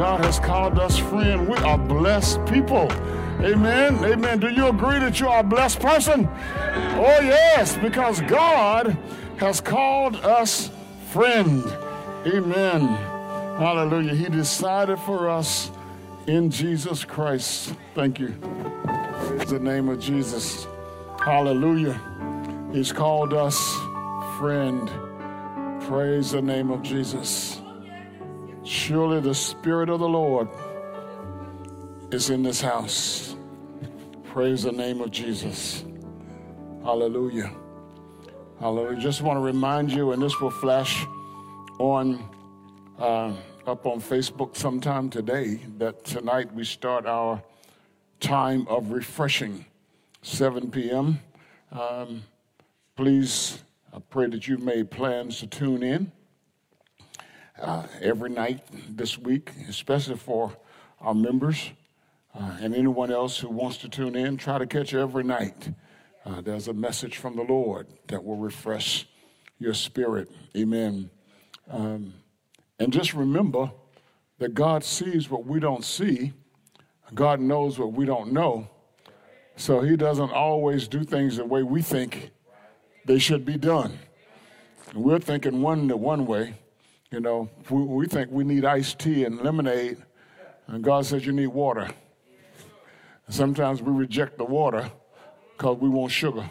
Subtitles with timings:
[0.00, 1.46] God has called us friend.
[1.46, 2.90] We are blessed people.
[3.42, 4.02] Amen.
[4.02, 4.40] Amen.
[4.40, 6.26] Do you agree that you are a blessed person?
[6.26, 8.96] Oh, yes, because God
[9.36, 10.70] has called us
[11.10, 11.62] friend.
[12.26, 12.88] Amen.
[13.58, 14.14] Hallelujah.
[14.14, 15.70] He decided for us
[16.26, 17.74] in Jesus Christ.
[17.94, 18.28] Thank you.
[18.28, 20.66] In the name of Jesus.
[21.22, 22.00] Hallelujah.
[22.72, 23.58] He's called us
[24.38, 24.90] friend.
[25.82, 27.59] Praise the name of Jesus.
[28.64, 30.48] Surely the Spirit of the Lord
[32.10, 33.34] is in this house.
[34.24, 35.84] Praise the name of Jesus.
[36.82, 37.50] Hallelujah.
[38.58, 39.00] Hallelujah.
[39.00, 41.06] Just want to remind you, and this will flash
[41.78, 42.22] on
[42.98, 43.32] uh,
[43.66, 47.42] up on Facebook sometime today, that tonight we start our
[48.20, 49.64] time of refreshing,
[50.22, 51.18] 7 p.m.
[51.72, 52.24] Um,
[52.96, 56.12] please I pray that you've made plans to tune in
[57.60, 60.56] uh, every night this week, especially for
[61.00, 61.70] our members
[62.34, 64.36] uh, and anyone else who wants to tune in.
[64.36, 65.72] Try to catch every night.
[66.24, 69.08] Uh, there's a message from the Lord that will refresh
[69.58, 70.30] your spirit.
[70.56, 71.10] Amen.
[71.70, 72.14] Um,
[72.78, 73.70] and just remember
[74.38, 76.32] that God sees what we don't see,
[77.14, 78.68] God knows what we don't know.
[79.56, 82.30] So he doesn't always do things the way we think
[83.04, 83.98] they should be done.
[84.90, 86.54] And we're thinking one one way,
[87.10, 87.48] you know.
[87.68, 89.98] We, we think we need iced tea and lemonade,
[90.66, 91.88] and God says you need water.
[93.28, 94.90] Sometimes we reject the water
[95.56, 96.50] because we want sugar.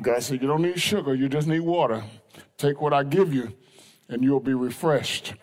[0.00, 2.04] God said you don't need sugar, you just need water.
[2.56, 3.52] Take what I give you,
[4.08, 5.34] and you'll be refreshed.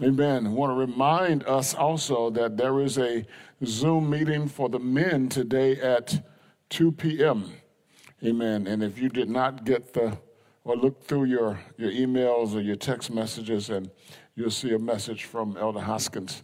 [0.00, 0.46] Amen.
[0.46, 3.26] I want to remind us also that there is a
[3.64, 6.26] Zoom meeting for the men today at
[6.70, 7.52] 2 p.m.
[8.24, 8.66] Amen.
[8.66, 10.16] And if you did not get the
[10.64, 13.90] or look through your, your emails or your text messages, and
[14.34, 16.42] you'll see a message from Elder Hoskins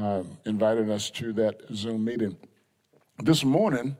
[0.00, 2.36] uh, inviting us to that Zoom meeting.
[3.22, 3.96] This morning,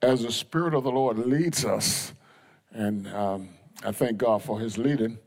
[0.00, 2.12] as the Spirit of the Lord leads us,
[2.72, 3.48] and um,
[3.84, 5.18] I thank God for his leading,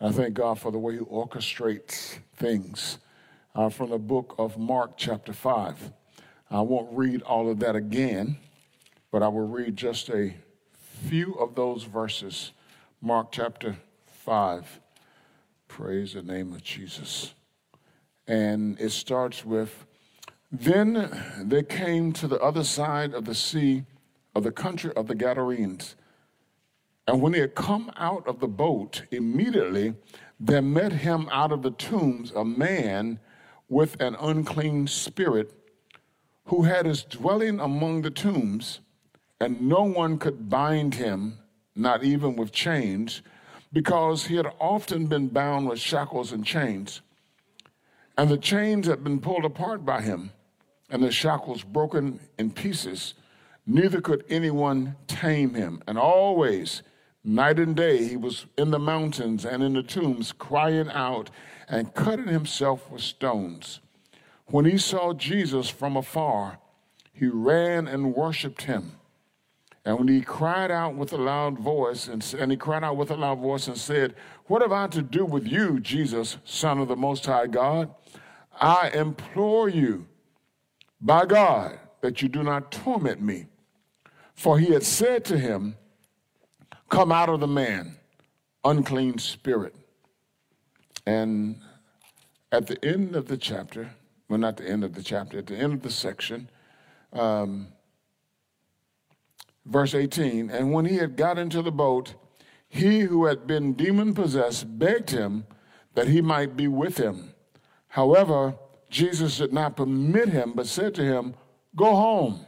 [0.00, 2.98] I thank God for the way he orchestrates things.
[3.52, 5.92] Uh, from the book of Mark, chapter 5.
[6.52, 8.38] I won't read all of that again,
[9.10, 10.34] but I will read just a
[11.08, 12.52] few of those verses
[13.02, 13.78] Mark chapter
[14.08, 14.78] 5.
[15.68, 17.32] Praise the name of Jesus.
[18.26, 19.86] And it starts with
[20.52, 21.10] Then
[21.42, 23.84] they came to the other side of the sea
[24.34, 25.96] of the country of the Gadarenes.
[27.06, 29.94] And when he had come out of the boat, immediately
[30.38, 33.18] there met him out of the tombs a man
[33.70, 35.54] with an unclean spirit
[36.44, 38.80] who had his dwelling among the tombs,
[39.40, 41.39] and no one could bind him
[41.80, 43.22] not even with chains,
[43.72, 47.00] because he had often been bound with shackles and chains.
[48.18, 50.30] And the chains had been pulled apart by him,
[50.90, 53.14] and the shackles broken in pieces.
[53.66, 55.82] Neither could anyone tame him.
[55.86, 56.82] And always,
[57.24, 61.30] night and day, he was in the mountains and in the tombs, crying out
[61.68, 63.80] and cutting himself with stones.
[64.46, 66.58] When he saw Jesus from afar,
[67.12, 68.99] he ran and worshiped him
[69.90, 73.10] and when he cried out with a loud voice, and, and he cried out with
[73.10, 74.14] a loud voice and said,
[74.46, 77.92] What have I to do with you, Jesus, Son of the Most High God?
[78.60, 80.06] I implore you,
[81.00, 83.46] by God, that you do not torment me.
[84.32, 85.74] For he had said to him,
[86.88, 87.96] Come out of the man,
[88.62, 89.74] unclean spirit.
[91.04, 91.58] And
[92.52, 93.90] at the end of the chapter,
[94.28, 96.48] well, not the end of the chapter, at the end of the section,
[97.12, 97.66] um,
[99.66, 102.14] Verse 18 And when he had got into the boat,
[102.68, 105.44] he who had been demon possessed begged him
[105.94, 107.34] that he might be with him.
[107.88, 108.54] However,
[108.88, 111.34] Jesus did not permit him, but said to him,
[111.76, 112.46] Go home.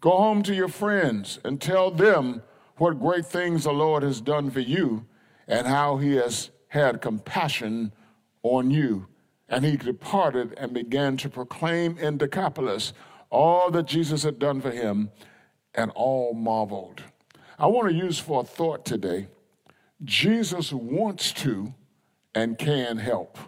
[0.00, 2.42] Go home to your friends and tell them
[2.76, 5.06] what great things the Lord has done for you
[5.46, 7.92] and how he has had compassion
[8.42, 9.06] on you.
[9.48, 12.92] And he departed and began to proclaim in Decapolis
[13.28, 15.10] all that Jesus had done for him
[15.74, 17.02] and all marveled.
[17.58, 19.28] I want to use for a thought today
[20.02, 21.74] Jesus wants to
[22.34, 23.38] and can help.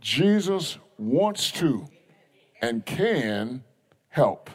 [0.00, 1.86] Jesus wants to
[2.60, 3.64] and can
[4.08, 4.50] help.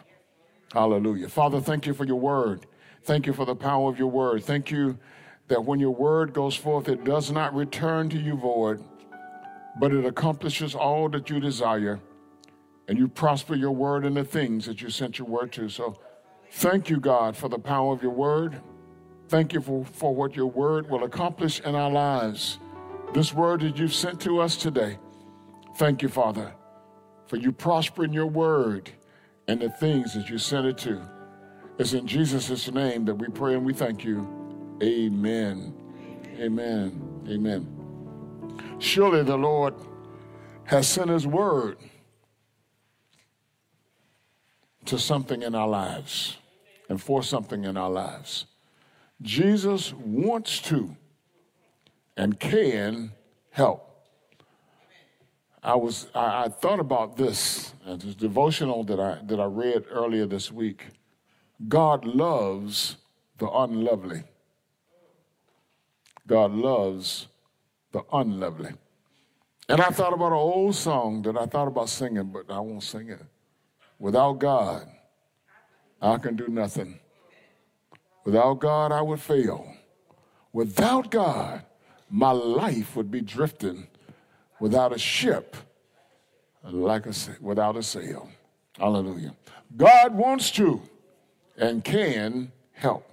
[0.74, 1.30] Hallelujah.
[1.30, 2.66] Father, thank you for your word.
[3.04, 4.44] Thank you for the power of your word.
[4.44, 5.00] Thank you
[5.48, 8.84] that when your word goes forth, it does not return to you void,
[9.80, 12.00] but it accomplishes all that you desire,
[12.88, 15.70] and you prosper your word in the things that you sent your word to.
[15.70, 16.00] So
[16.52, 18.62] thank you, God, for the power of your word.
[19.28, 22.60] Thank you for, for what your word will accomplish in our lives.
[23.14, 24.98] This word that you've sent to us today.
[25.76, 26.54] Thank you, Father,
[27.28, 28.90] for you prospering your word
[29.48, 31.02] and the things that you sent it to.
[31.78, 34.28] It's in Jesus' name that we pray and we thank you.
[34.82, 35.74] Amen.
[36.40, 37.26] Amen.
[37.30, 38.78] Amen.
[38.80, 39.76] Surely the Lord
[40.66, 41.78] has sent his word
[44.88, 46.38] to something in our lives
[46.90, 48.46] and for something in our lives.
[49.22, 50.96] Jesus wants to
[52.16, 53.12] and can
[53.52, 53.84] help.
[55.64, 59.86] I was I, I thought about this, uh, this devotional that I that I read
[59.90, 60.86] earlier this week.
[61.68, 62.98] God loves
[63.38, 64.24] the unlovely.
[66.28, 67.28] God loves
[67.92, 68.72] the unlovely.
[69.70, 72.84] And I thought about an old song that I thought about singing, but I won't
[72.84, 73.22] sing it.
[74.00, 74.88] Without God,
[76.02, 77.00] I can do nothing.
[78.26, 79.74] Without God, I would fail.
[80.54, 81.64] Without God,
[82.10, 83.88] my life would be drifting
[84.60, 85.56] without a ship,
[86.64, 88.30] like a, without a sail.
[88.78, 89.36] Hallelujah.
[89.76, 90.82] God wants to
[91.58, 93.10] and can help.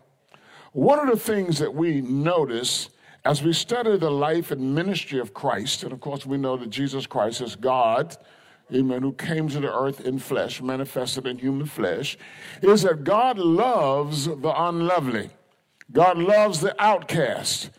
[0.72, 2.90] One of the things that we notice
[3.24, 6.68] as we study the life and ministry of Christ, and of course we know that
[6.68, 8.16] Jesus Christ is God,
[8.72, 12.16] amen, who came to the earth in flesh, manifested in human flesh,
[12.62, 15.30] is that God loves the unlovely.
[15.92, 17.70] God loves the outcast.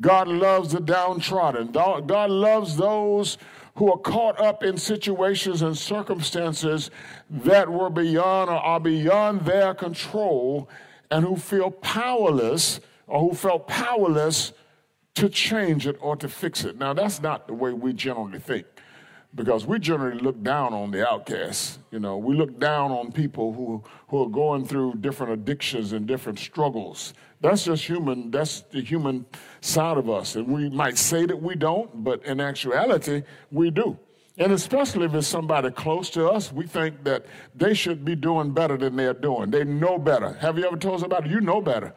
[0.00, 1.70] God loves the downtrodden.
[1.70, 3.38] God loves those
[3.76, 6.90] who are caught up in situations and circumstances
[7.30, 10.68] that were beyond or are beyond their control
[11.10, 14.52] and who feel powerless or who felt powerless
[15.14, 16.78] to change it or to fix it.
[16.78, 18.66] Now, that's not the way we generally think
[19.34, 21.78] because we generally look down on the outcasts.
[21.90, 26.06] You know, we look down on people who, who are going through different addictions and
[26.06, 27.14] different struggles.
[27.40, 29.26] That's just human, that's the human
[29.60, 30.36] side of us.
[30.36, 33.98] And we might say that we don't, but in actuality, we do.
[34.38, 38.52] And especially if it's somebody close to us, we think that they should be doing
[38.52, 39.50] better than they're doing.
[39.50, 40.34] They know better.
[40.34, 41.92] Have you ever told somebody you know better?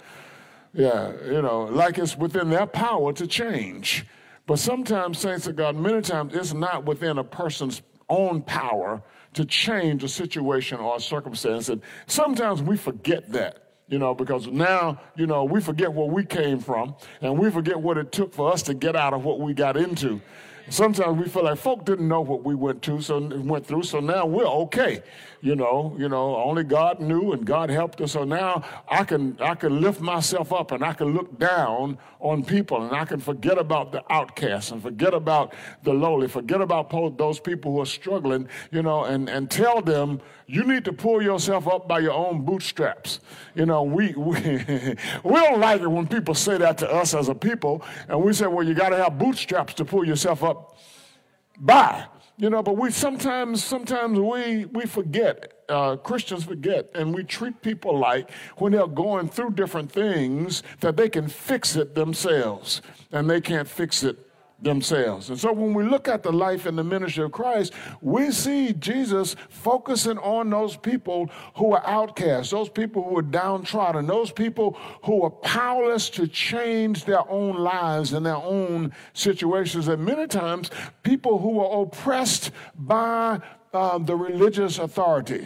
[0.74, 4.06] Yeah, you know, like it's within their power to change.
[4.48, 9.02] But sometimes, saints of God, many times it's not within a person's own power
[9.34, 11.70] to change a situation or a circumstance.
[11.70, 16.26] And sometimes we forget that you know, because now, you know, we forget where we
[16.26, 19.40] came from and we forget what it took for us to get out of what
[19.40, 20.22] we got into.
[20.70, 24.00] Sometimes we feel like folk didn't know what we went to, so went through, so
[24.00, 25.04] now we're okay.
[25.46, 28.14] You know, you know, only God knew and God helped us.
[28.14, 32.44] So now I can I can lift myself up and I can look down on
[32.44, 35.54] people and I can forget about the outcasts and forget about
[35.84, 36.90] the lowly, forget about
[37.20, 41.22] those people who are struggling, you know, and, and tell them you need to pull
[41.22, 43.20] yourself up by your own bootstraps.
[43.54, 44.42] You know, we, we,
[45.24, 48.34] we don't like it when people say that to us as a people, and we
[48.34, 50.80] say, well, you got to have bootstraps to pull yourself up
[51.60, 52.08] by.
[52.38, 57.62] You know, but we sometimes, sometimes we, we forget, uh, Christians forget, and we treat
[57.62, 62.82] people like when they're going through different things that they can fix it themselves,
[63.14, 64.25] and they can't fix it
[64.62, 65.30] themselves.
[65.30, 68.74] And so when we look at the life and the ministry of Christ, we see
[68.74, 74.78] Jesus focusing on those people who are outcasts, those people who are downtrodden, those people
[75.04, 79.88] who are powerless to change their own lives and their own situations.
[79.88, 80.72] And many times,
[81.04, 83.40] people who are oppressed by
[83.74, 85.46] uh, the religious authority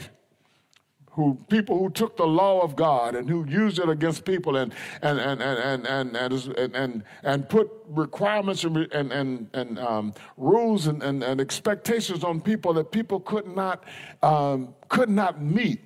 [1.11, 4.73] who people who took the law of God and who used it against people and
[5.01, 11.01] and and and and and and, and, put requirements and and and, um, rules and,
[11.03, 13.83] and, and expectations on people that people could not
[14.23, 15.81] um, could not meet.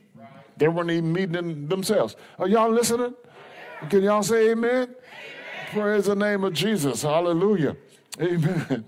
[0.57, 2.15] They weren't even meeting themselves.
[2.37, 3.15] Are y'all listening?
[3.89, 4.71] Can y'all say amen?
[4.71, 4.95] amen?
[5.71, 7.01] Praise the name of Jesus.
[7.01, 7.75] Hallelujah.
[8.21, 8.85] Amen.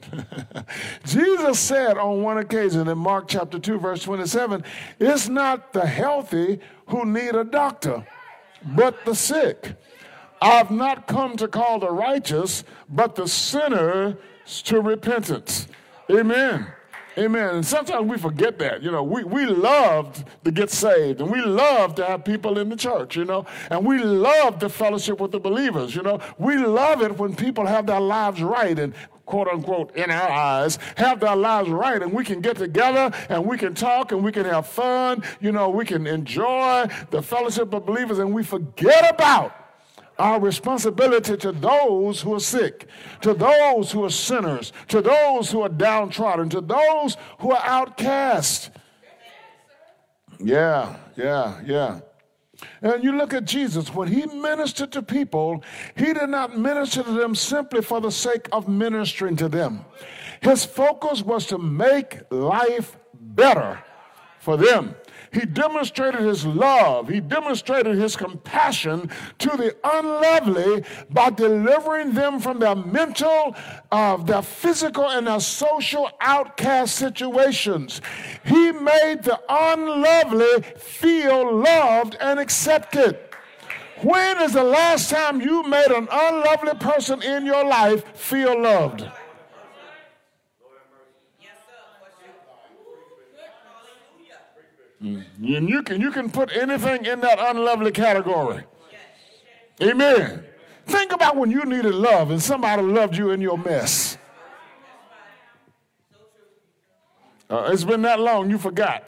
[1.05, 4.63] Jesus said on one occasion in Mark chapter 2, verse 27,
[4.99, 8.05] it's not the healthy who need a doctor,
[8.63, 9.73] but the sick.
[10.41, 15.67] I've not come to call the righteous, but the sinner to repentance.
[16.11, 16.67] Amen.
[17.17, 17.55] Amen.
[17.55, 18.83] And sometimes we forget that.
[18.83, 22.67] You know, we, we love to get saved and we love to have people in
[22.69, 26.19] the church, you know, and we love the fellowship with the believers, you know.
[26.37, 28.93] We love it when people have their lives right and
[29.25, 33.45] quote unquote, in our eyes, have their lives right, and we can get together and
[33.45, 35.23] we can talk and we can have fun.
[35.39, 39.53] You know, we can enjoy the fellowship of believers, and we forget about
[40.17, 42.87] our responsibility to those who are sick,
[43.21, 48.69] to those who are sinners, to those who are downtrodden, to those who are outcast.
[50.39, 51.99] Yeah, yeah, yeah.
[52.81, 55.63] And you look at Jesus, when he ministered to people,
[55.95, 59.85] he did not minister to them simply for the sake of ministering to them.
[60.41, 63.83] His focus was to make life better
[64.39, 64.95] for them.
[65.35, 72.59] He demonstrated his love, he demonstrated his compassion to the unlovely by delivering them from
[72.59, 73.53] their mental,
[73.91, 77.99] uh, their physical, and their social outcast situations.
[78.45, 83.19] He made the unlovely feel loved and accepted.
[84.03, 89.05] When is the last time you made an unlovely person in your life feel loved?
[95.05, 98.63] And you can, you can put anything in that unlovely category.
[99.81, 100.43] Amen.
[100.85, 104.17] Think about when you needed love and somebody loved you in your mess.
[107.49, 109.03] Uh, it's been that long, you forgot.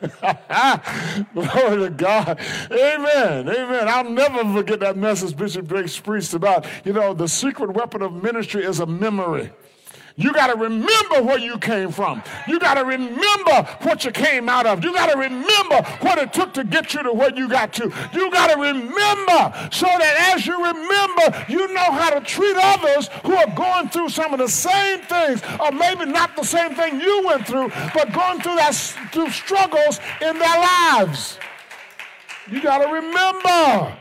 [1.34, 2.40] Glory to God.
[2.70, 3.48] Amen.
[3.48, 3.88] Amen.
[3.88, 6.66] I'll never forget that message Bishop Drake preached about.
[6.84, 9.50] You know, the secret weapon of ministry is a memory.
[10.16, 12.22] You got to remember where you came from.
[12.46, 14.84] You got to remember what you came out of.
[14.84, 17.92] You got to remember what it took to get you to where you got to.
[18.12, 23.08] You got to remember so that as you remember, you know how to treat others
[23.24, 27.00] who are going through some of the same things, or maybe not the same thing
[27.00, 28.74] you went through, but going through that
[29.12, 31.38] through struggles in their lives.
[32.50, 33.96] You got to remember.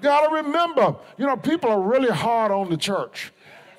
[0.00, 0.96] Got to remember.
[1.16, 3.32] You know, people are really hard on the church.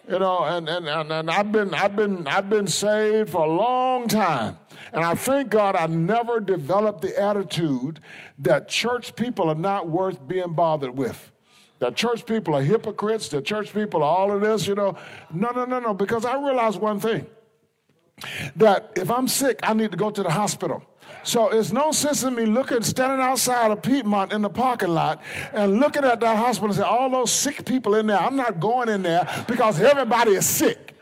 [0.09, 3.51] You know, and, and, and, and I've been I've been I've been saved for a
[3.51, 4.57] long time.
[4.91, 7.99] And I thank God I never developed the attitude
[8.39, 11.31] that church people are not worth being bothered with.
[11.77, 14.97] That church people are hypocrites, that church people are all of this, you know.
[15.31, 17.27] No, no, no, no, because I realize one thing
[18.55, 20.83] that if I'm sick, I need to go to the hospital.
[21.23, 25.21] So it's no sense in me looking, standing outside of Piedmont in the parking lot
[25.53, 28.59] and looking at that hospital and say, all those sick people in there, I'm not
[28.59, 30.95] going in there because everybody is sick.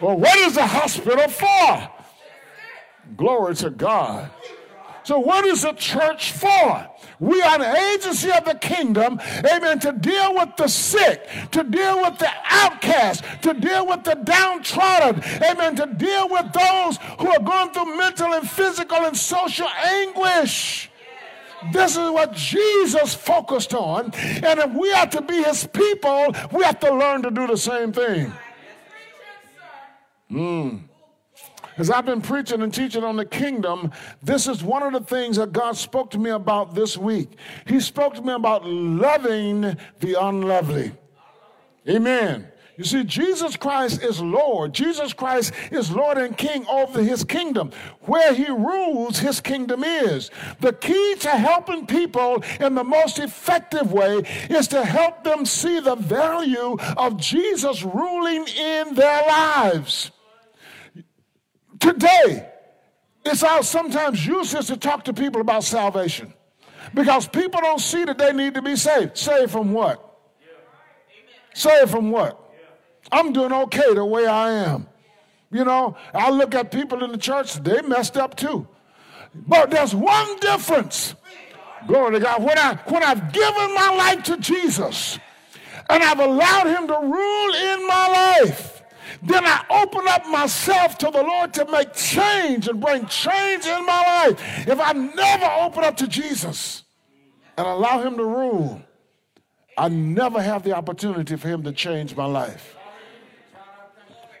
[0.00, 1.90] Well, what is the hospital for?
[3.16, 4.30] Glory to God.
[5.02, 6.89] So, what is the church for?
[7.20, 12.00] We are an agency of the kingdom, amen, to deal with the sick, to deal
[12.00, 17.40] with the outcast, to deal with the downtrodden, amen, to deal with those who are
[17.40, 20.90] going through mental and physical and social anguish.
[21.72, 24.12] This is what Jesus focused on.
[24.14, 27.56] And if we are to be his people, we have to learn to do the
[27.56, 28.32] same thing.
[30.30, 30.89] Mm.
[31.76, 33.90] As I've been preaching and teaching on the kingdom,
[34.22, 37.30] this is one of the things that God spoke to me about this week.
[37.66, 40.92] He spoke to me about loving the unlovely.
[41.88, 42.48] Amen.
[42.80, 44.72] You see, Jesus Christ is Lord.
[44.72, 47.72] Jesus Christ is Lord and King over his kingdom.
[48.06, 50.30] Where he rules, his kingdom is.
[50.60, 55.80] The key to helping people in the most effective way is to help them see
[55.80, 60.10] the value of Jesus ruling in their lives.
[61.80, 62.48] Today,
[63.24, 66.32] it's all sometimes useless to talk to people about salvation
[66.94, 69.16] because people don't see that they need to be saved.
[69.16, 70.06] Saved from what?
[71.54, 72.38] Saved from what?
[73.10, 74.86] I'm doing okay the way I am.
[75.50, 78.68] You know, I look at people in the church, they messed up too.
[79.34, 81.14] But there's one difference.
[81.86, 82.42] Glory to God.
[82.42, 85.18] When, I, when I've given my life to Jesus
[85.88, 88.79] and I've allowed Him to rule in my life,
[89.22, 93.86] then I open up myself to the Lord to make change and bring change in
[93.86, 94.68] my life.
[94.68, 96.84] If I never open up to Jesus
[97.56, 98.82] and allow Him to rule,
[99.76, 102.76] I never have the opportunity for Him to change my life.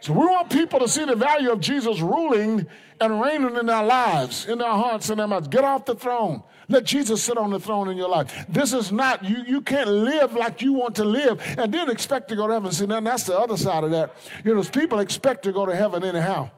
[0.00, 2.66] So we want people to see the value of Jesus ruling
[3.00, 5.48] and reigning in their lives, in their hearts and their minds.
[5.48, 6.42] Get off the throne.
[6.70, 8.46] Let Jesus sit on the throne in your life.
[8.48, 12.28] This is not, you, you can't live like you want to live and then expect
[12.28, 12.70] to go to heaven.
[12.70, 14.14] See, then that's the other side of that.
[14.44, 16.48] You know, people expect to go to heaven anyhow.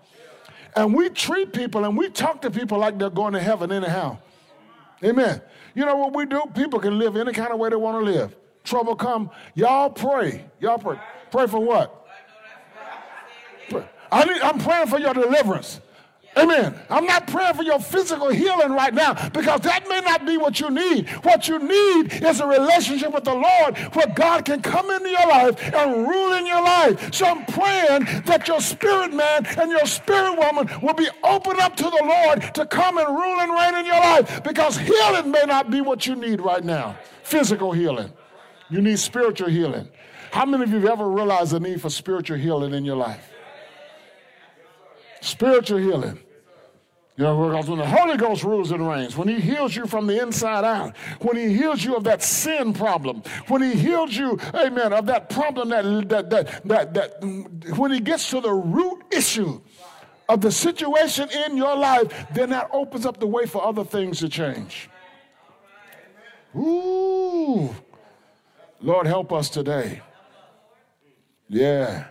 [0.77, 4.19] And we treat people and we talk to people like they're going to heaven anyhow.
[5.03, 5.41] Amen.
[5.75, 6.43] You know what we do?
[6.55, 8.37] People can live any kind of way they want to live.
[8.65, 10.45] Trouble come, y'all pray.
[10.61, 10.99] Y'all pray.
[11.31, 12.07] Pray for what?
[14.13, 15.81] I I'm praying for your deliverance.
[16.35, 16.75] Amen.
[16.89, 20.61] I'm not praying for your physical healing right now because that may not be what
[20.61, 21.09] you need.
[21.25, 25.27] What you need is a relationship with the Lord where God can come into your
[25.29, 27.13] life and rule in your life.
[27.13, 31.77] So I'm praying that your spirit man and your spirit woman will be open up
[31.77, 35.45] to the Lord to come and rule and reign in your life because healing may
[35.45, 36.97] not be what you need right now.
[37.25, 38.11] Physical healing.
[38.71, 39.87] You need spiritual healing.
[40.31, 43.32] How many of you have ever realized the need for spiritual healing in your life?
[45.23, 46.19] Spiritual healing.
[47.17, 50.09] You know, because when the Holy Ghost rules and reigns, when He heals you from
[50.09, 54.39] the inside out, when He heals you of that sin problem, when He heals you,
[54.55, 59.05] amen, of that problem that, that, that, that, that when He gets to the root
[59.13, 59.61] issue
[60.29, 64.19] of the situation in your life, then that opens up the way for other things
[64.21, 64.89] to change.
[66.57, 67.73] Ooh,
[68.81, 70.01] Lord, help us today.
[71.49, 72.07] Yeah.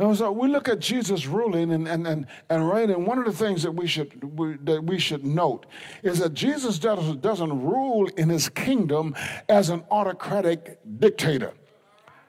[0.00, 3.04] And so we look at Jesus ruling and, and, and, and reigning.
[3.04, 5.66] One of the things that we should we, that we should note
[6.02, 9.14] is that Jesus doesn't, doesn't rule in his kingdom
[9.50, 11.52] as an autocratic dictator.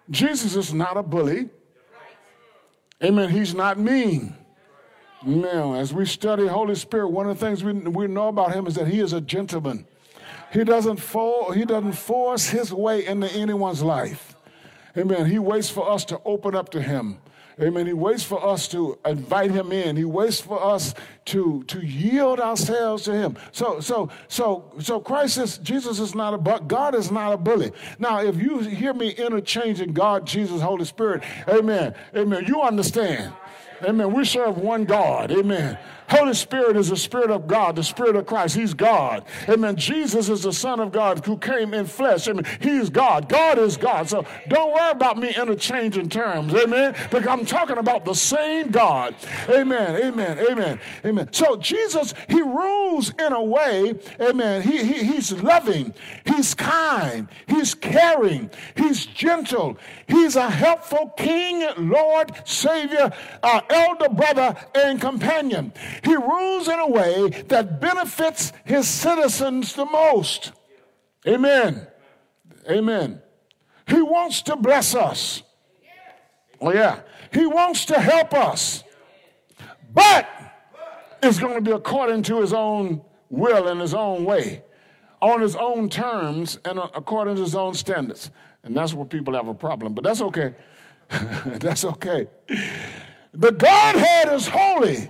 [0.10, 1.50] Jesus is not a bully.
[3.01, 3.30] Amen.
[3.30, 4.36] He's not mean.
[5.25, 8.68] Now, as we study Holy Spirit, one of the things we, we know about him
[8.68, 9.88] is that he is a gentleman.
[10.51, 14.36] He doesn't, for, he doesn't force his way into anyone's life.
[14.98, 15.25] Amen.
[15.25, 17.20] He waits for us to open up to him.
[17.62, 17.86] Amen.
[17.86, 19.96] He waits for us to invite him in.
[19.96, 23.38] He waits for us to, to yield ourselves to him.
[23.51, 27.38] So, so, so, so Christ is, Jesus is not a, but God is not a
[27.38, 27.72] bully.
[28.00, 33.34] Now, if you hear me interchanging God, Jesus, Holy Spirit, amen, amen, you understand.
[33.84, 34.13] Amen.
[34.13, 35.32] We serve one God.
[35.32, 35.77] Amen.
[36.12, 38.56] Holy Spirit is the Spirit of God, the Spirit of Christ.
[38.56, 39.24] He's God.
[39.48, 39.77] Amen.
[39.77, 42.27] Jesus is the Son of God who came in flesh.
[42.27, 42.46] Amen.
[42.60, 43.30] He's God.
[43.30, 44.10] God is God.
[44.10, 46.53] So don't worry about me interchanging terms.
[46.53, 46.96] Amen.
[47.10, 49.15] Because I'm talking about the same God.
[49.48, 50.03] Amen.
[50.03, 50.38] Amen.
[50.51, 50.80] Amen.
[51.06, 51.30] Amen.
[51.32, 54.63] So Jesus, He rules in a way, amen.
[54.63, 55.94] He, he, he's loving.
[56.25, 57.30] He's kind.
[57.48, 58.50] He's caring.
[58.75, 59.77] He's gentle.
[60.07, 63.12] He's a helpful King, Lord, Savior,
[63.44, 65.72] our elder brother, and companion.
[66.03, 70.51] He rules in a way that benefits his citizens the most.
[71.27, 71.87] Amen.
[72.70, 73.22] Amen.
[73.87, 75.44] He wants to bless us.
[76.59, 77.01] Oh, yeah.
[77.33, 78.83] He wants to help us.
[79.94, 80.27] But
[81.22, 84.64] it's going to be according to his own will and his own way,
[85.22, 88.31] on his own terms, and according to his own standards.
[88.64, 89.94] And that's where people have a problem.
[89.94, 90.53] But that's okay.
[91.46, 92.27] that's okay.
[93.33, 95.09] The Godhead is holy.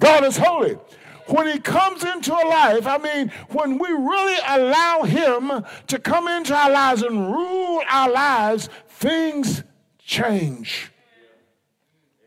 [0.00, 0.76] God is holy.
[1.26, 6.28] When he comes into a life, I mean, when we really allow him to come
[6.28, 9.64] into our lives and rule our lives, things
[9.98, 10.92] change.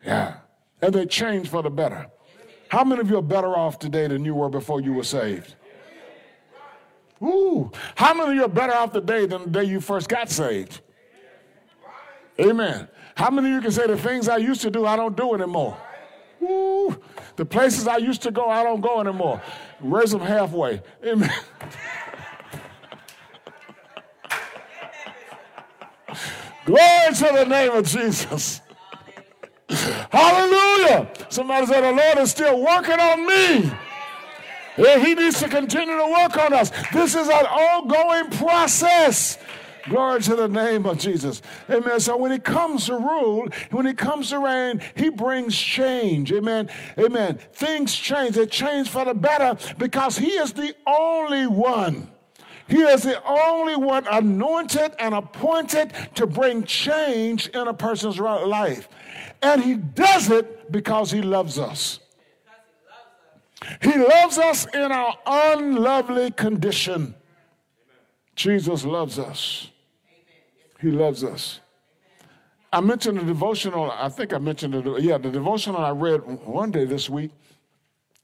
[0.06, 0.38] Yeah.
[0.82, 2.08] And they change for the better.
[2.70, 5.56] How many of you are better off today than you were before you were saved?
[7.22, 7.72] Ooh.
[7.96, 10.82] How many of you are better off today than the day you first got saved?
[12.40, 12.88] Amen.
[13.16, 15.34] How many of you can say the things I used to do, I don't do
[15.34, 15.78] anymore?
[16.40, 17.02] Woo.
[17.40, 19.42] The places I used to go, I don't go anymore.
[19.80, 20.82] Raise them halfway.
[21.06, 21.32] Amen.
[26.66, 28.60] Glory to the name of Jesus.
[29.70, 31.10] Hallelujah.
[31.30, 33.72] Somebody said, The Lord is still working on me.
[34.78, 36.72] Yeah, he needs to continue to work on us.
[36.92, 39.38] This is an ongoing process.
[39.90, 41.42] Glory to the name of Jesus.
[41.70, 42.00] Amen.
[42.00, 46.32] So when he comes to rule, when he comes to reign, he brings change.
[46.32, 46.70] Amen.
[46.98, 47.40] Amen.
[47.54, 48.36] Things change.
[48.36, 52.10] They change for the better because he is the only one.
[52.68, 58.88] He is the only one anointed and appointed to bring change in a person's life.
[59.42, 62.00] And he does it because he loves us.
[63.82, 67.16] He loves us in our unlovely condition.
[68.36, 69.72] Jesus loves us.
[70.80, 71.60] He loves us.
[72.72, 76.72] I mentioned the devotional, I think I mentioned it, yeah, the devotional I read one
[76.72, 77.32] day this week,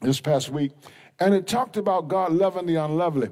[0.01, 0.71] this past week,
[1.19, 3.29] and it talked about God loving the unlovely.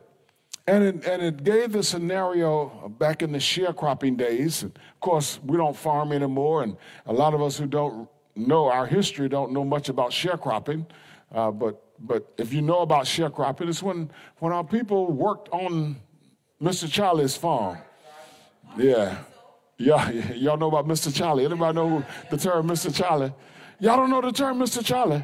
[0.66, 4.64] And it, and it gave the scenario back in the sharecropping days.
[4.64, 8.70] And of course, we don't farm anymore, and a lot of us who don't know
[8.70, 10.86] our history don't know much about sharecropping.
[11.32, 15.98] Uh, but, but if you know about sharecropping, it's when, when our people worked on
[16.62, 16.90] Mr.
[16.90, 17.78] Charlie's farm.
[18.78, 19.18] Yeah.
[19.78, 21.14] Y'all, y'all know about Mr.
[21.14, 21.46] Charlie.
[21.46, 22.94] Anybody know the term Mr.
[22.94, 23.34] Charlie?
[23.80, 24.84] Y'all don't know the term Mr.
[24.84, 25.24] Charlie?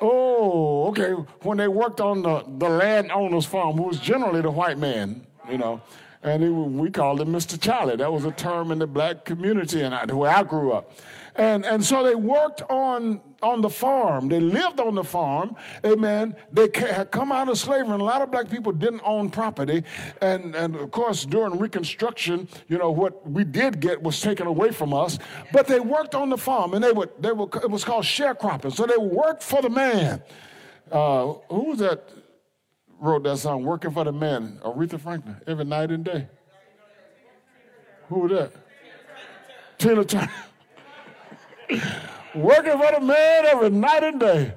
[0.00, 1.12] Oh, okay.
[1.42, 5.58] When they worked on the, the landowner's farm, who was generally the white man, you
[5.58, 5.80] know,
[6.22, 7.60] And he, we called him Mr.
[7.60, 7.96] Charlie.
[7.96, 10.92] That was a term in the black community and I, where I grew up.
[11.36, 14.28] And, and so they worked on, on the farm.
[14.28, 15.56] They lived on the farm.
[15.84, 16.36] Amen.
[16.52, 19.82] They had come out of slavery, and a lot of black people didn't own property.
[20.20, 24.70] And, and of course, during Reconstruction, you know, what we did get was taken away
[24.72, 25.18] from us.
[25.52, 28.74] But they worked on the farm, and they would, they would, it was called sharecropping.
[28.74, 30.22] So they worked for the man.
[30.90, 32.08] Uh, who was that
[33.00, 34.60] wrote that song, Working for the Man?
[34.62, 36.28] Aretha Franklin, every night and day.
[38.08, 38.52] Who was that?
[39.78, 40.30] Tina Turner.
[42.34, 44.54] Working for the man every night and day.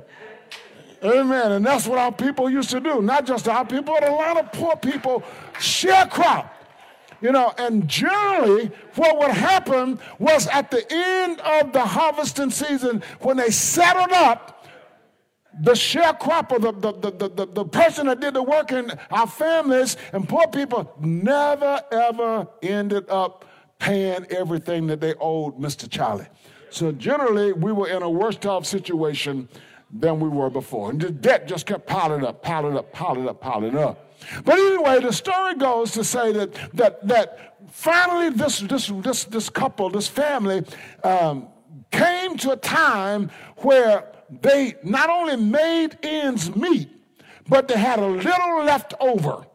[1.03, 1.51] Amen.
[1.51, 3.01] And that's what our people used to do.
[3.01, 5.23] Not just our people, but a lot of poor people
[5.55, 6.49] sharecrop.
[7.19, 13.01] You know, and generally, what would happen was at the end of the harvesting season,
[13.21, 14.65] when they settled up,
[15.61, 19.97] the sharecropper, the, the, the, the, the person that did the work in our families
[20.11, 23.45] and poor people never ever ended up
[23.77, 25.89] paying everything that they owed Mr.
[25.89, 26.27] Charlie.
[26.73, 29.47] So generally, we were in a worse off situation
[29.91, 30.89] than we were before.
[30.89, 34.11] And the debt just kept piling up, piling up, piling up, piling up.
[34.43, 39.49] But anyway, the story goes to say that that that finally this this this this
[39.49, 40.63] couple, this family,
[41.03, 41.47] um,
[41.91, 46.89] came to a time where they not only made ends meet,
[47.47, 49.45] but they had a little left over.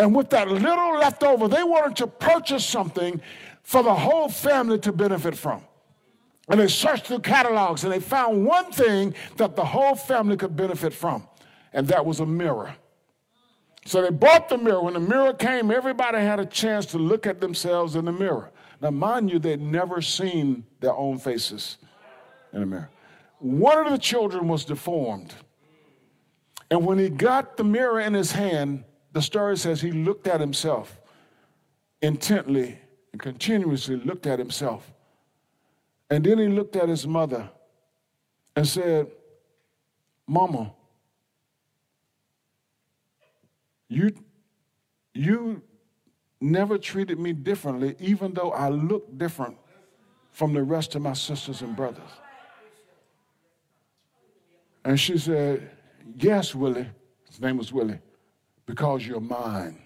[0.00, 3.20] And with that little left over, they wanted to purchase something
[3.62, 5.62] for the whole family to benefit from.
[6.48, 10.56] And they searched through catalogs and they found one thing that the whole family could
[10.56, 11.26] benefit from,
[11.72, 12.74] and that was a mirror.
[13.84, 14.82] So they bought the mirror.
[14.82, 18.50] When the mirror came, everybody had a chance to look at themselves in the mirror.
[18.80, 21.78] Now, mind you, they'd never seen their own faces
[22.52, 22.90] in the mirror.
[23.38, 25.34] One of the children was deformed.
[26.70, 30.40] And when he got the mirror in his hand, the story says he looked at
[30.40, 31.00] himself
[32.02, 32.78] intently
[33.12, 34.92] and continuously looked at himself.
[36.10, 37.50] And then he looked at his mother
[38.56, 39.08] and said,
[40.26, 40.72] Mama,
[43.88, 44.12] you,
[45.14, 45.62] you
[46.40, 49.56] never treated me differently, even though I look different
[50.32, 52.10] from the rest of my sisters and brothers.
[54.84, 55.70] And she said,
[56.16, 56.88] Yes, Willie.
[57.28, 57.98] His name was Willie,
[58.64, 59.82] because you're mine.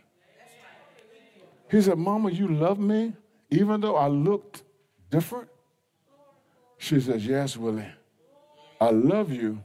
[1.70, 3.14] He said, Mama, you love me
[3.50, 4.62] even though I looked
[5.11, 5.48] different?
[6.82, 7.86] She says, Yes, Willie,
[8.80, 9.62] I love you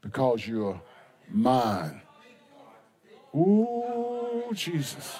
[0.00, 0.80] because you're
[1.28, 2.00] mine.
[3.34, 5.18] Ooh, Jesus.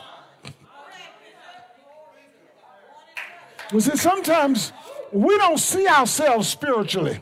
[3.72, 4.72] You see, sometimes
[5.10, 7.18] we don't see ourselves spiritually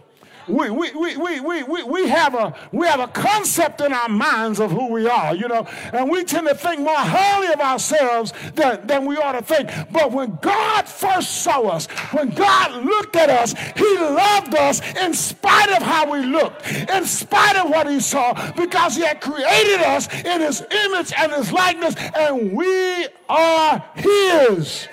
[0.49, 4.09] we, we, we, we, we, we, we, have a, we have a concept in our
[4.09, 7.61] minds of who we are, you know, and we tend to think more highly of
[7.61, 9.71] ourselves than, than we ought to think.
[9.93, 15.15] But when God first saw us, when God looked at us, He loved us in
[15.15, 19.81] spite of how we looked, in spite of what He saw, because He had created
[19.81, 24.89] us in His image and His likeness, and we are His.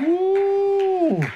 [0.00, 1.26] Ooh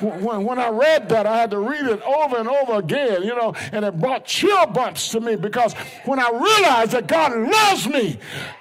[0.00, 3.34] when, when I read that, I had to read it over and over again, you
[3.34, 7.88] know, and it brought chill bumps to me because when I realized that God loves
[7.88, 8.18] me,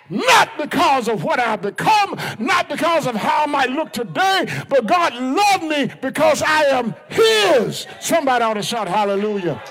[0.10, 4.86] not because of what I've become, not because of how I might look today, but
[4.86, 7.88] God loved me because I am His.
[8.00, 9.62] Somebody ought to shout hallelujah.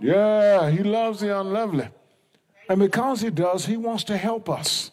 [0.00, 1.88] Yeah, He loves the unlovely.
[2.68, 4.90] And because He does, He wants to help us.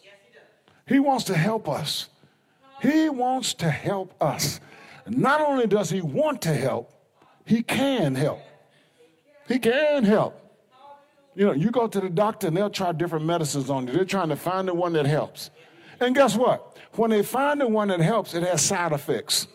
[0.88, 2.08] He wants to help us.
[2.80, 4.60] He wants to help us.
[5.06, 6.92] Not only does he want to help,
[7.44, 8.40] he can help.
[9.46, 10.40] He can help.
[11.34, 13.92] You know, you go to the doctor and they'll try different medicines on you.
[13.92, 15.50] They're trying to find the one that helps.
[16.00, 16.76] And guess what?
[16.94, 19.46] When they find the one that helps, it has side effects.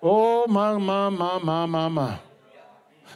[0.00, 2.18] Oh, my, my, my, my, my, my.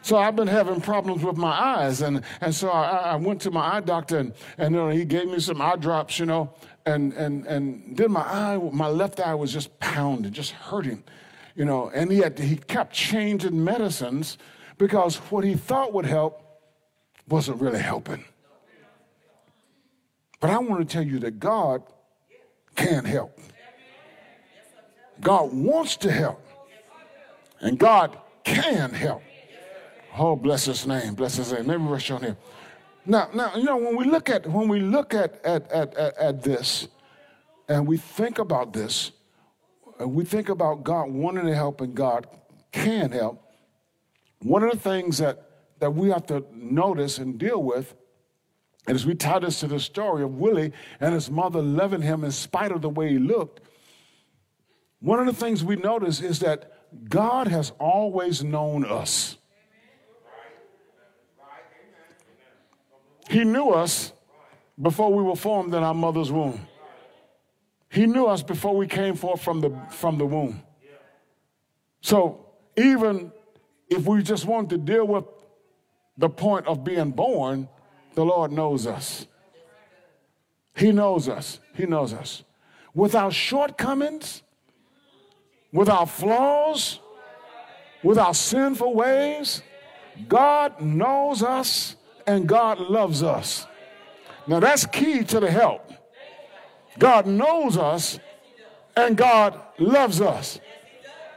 [0.02, 2.02] So I've been having problems with my eyes.
[2.02, 5.04] And, and so I, I went to my eye doctor and, and you know, he
[5.04, 6.52] gave me some eye drops, you know,
[6.84, 11.04] and, and, and then my eye, my left eye was just pounding, just hurting,
[11.54, 14.38] you know, and had, he kept changing medicines
[14.76, 16.42] because what he thought would help
[17.28, 18.24] wasn't really helping.
[20.40, 21.84] But I want to tell you that God
[22.74, 23.38] can help.
[25.20, 26.44] God wants to help.
[27.60, 29.22] And God can help.
[30.16, 31.14] Oh, bless his name.
[31.14, 31.66] Bless his name.
[31.66, 32.36] Let me rush on here.
[33.06, 36.42] Now, now, you know, when we look at when we look at at, at, at,
[36.42, 36.86] this
[37.68, 39.12] and we think about this,
[39.98, 42.26] and we think about God wanting to help and God
[42.70, 43.42] can help.
[44.40, 47.94] One of the things that, that we have to notice and deal with,
[48.86, 52.24] and as we tie this to the story of Willie and his mother loving him
[52.24, 53.60] in spite of the way he looked,
[55.00, 56.72] one of the things we notice is that
[57.08, 59.36] God has always known us.
[63.32, 64.12] He knew us
[64.80, 66.66] before we were formed in our mother's womb.
[67.88, 70.62] He knew us before we came forth from the, from the womb.
[72.02, 72.44] So
[72.76, 73.32] even
[73.88, 75.24] if we just want to deal with
[76.18, 77.70] the point of being born,
[78.12, 79.26] the Lord knows us.
[80.76, 81.58] He knows us.
[81.74, 82.44] He knows us.
[82.92, 84.42] With our shortcomings,
[85.72, 87.00] with our flaws,
[88.02, 89.62] with our sinful ways,
[90.28, 93.66] God knows us and God loves us.
[94.46, 95.92] Now that's key to the help.
[96.98, 98.18] God knows us
[98.96, 100.60] and God loves us.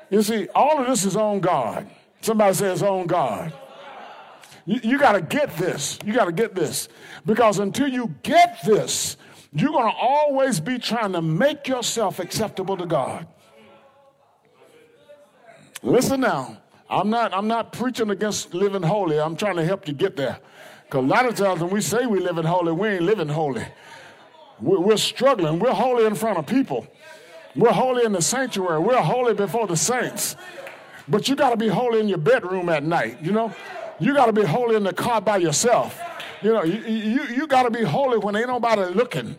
[0.10, 1.88] You see, all of this is on God.
[2.21, 3.54] Somebody says on God.
[4.65, 6.00] You, you got to get this.
[6.04, 6.89] You got to get this.
[7.26, 9.17] Because until you get this,
[9.54, 13.28] you're going to always be trying to make yourself acceptable to God.
[15.82, 16.58] Listen now.
[16.89, 19.19] I'm not, I'm not preaching against living holy.
[19.19, 20.39] I'm trying to help you get there.
[20.95, 23.27] Because a lot of times when we say we live in holy, we ain't living
[23.27, 23.65] holy.
[24.62, 25.60] We're, struggling.
[25.60, 26.88] We're holy in front of people.
[27.53, 28.79] We're holy in the sanctuary.
[28.79, 30.38] We're holy before the saints.
[31.10, 33.53] But you got to be holy in your bedroom at night, you know?
[33.99, 35.99] You got to be holy in the car by yourself.
[36.41, 39.38] You know, you, you, you got to be holy when ain't nobody looking.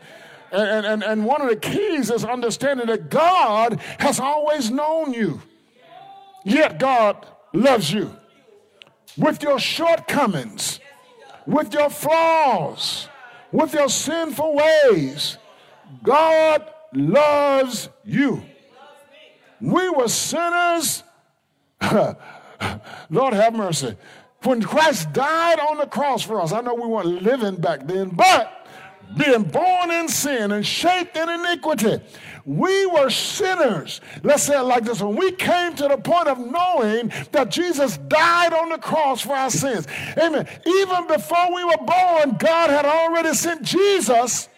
[0.53, 5.41] And, and, and one of the keys is understanding that God has always known you.
[6.45, 8.15] Yet God loves you.
[9.17, 10.81] With your shortcomings,
[11.47, 13.09] with your flaws,
[13.53, 15.39] with your sinful ways,
[16.03, 18.43] God loves you.
[19.61, 21.03] We were sinners.
[23.11, 23.97] Lord have mercy.
[24.43, 28.11] When Christ died on the cross for us, I know we weren't living back then,
[28.11, 28.69] but
[29.17, 32.01] being born in sin and shaped in iniquity,
[32.47, 34.01] we were sinners.
[34.23, 37.99] Let's say it like this when we came to the point of knowing that Jesus
[37.99, 39.87] died on the cross for our sins.
[40.17, 40.49] Amen.
[40.65, 44.49] Even before we were born, God had already sent Jesus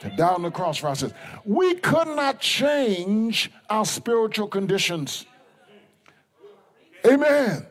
[0.00, 1.14] to die on the cross for our sins.
[1.46, 5.24] We could not change our spiritual conditions.
[7.06, 7.66] Amen.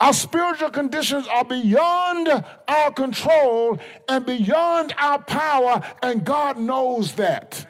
[0.00, 7.66] Our spiritual conditions are beyond our control and beyond our power, and God knows that.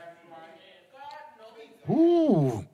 [1.88, 2.67] Ooh.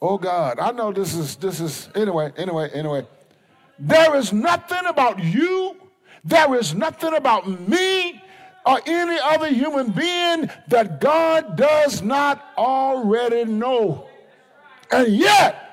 [0.00, 3.06] Oh God, I know this is this is anyway, anyway, anyway.
[3.78, 5.76] There is nothing about you,
[6.24, 8.20] there is nothing about me
[8.66, 14.08] or any other human being that God does not already know.
[14.90, 15.70] And yet,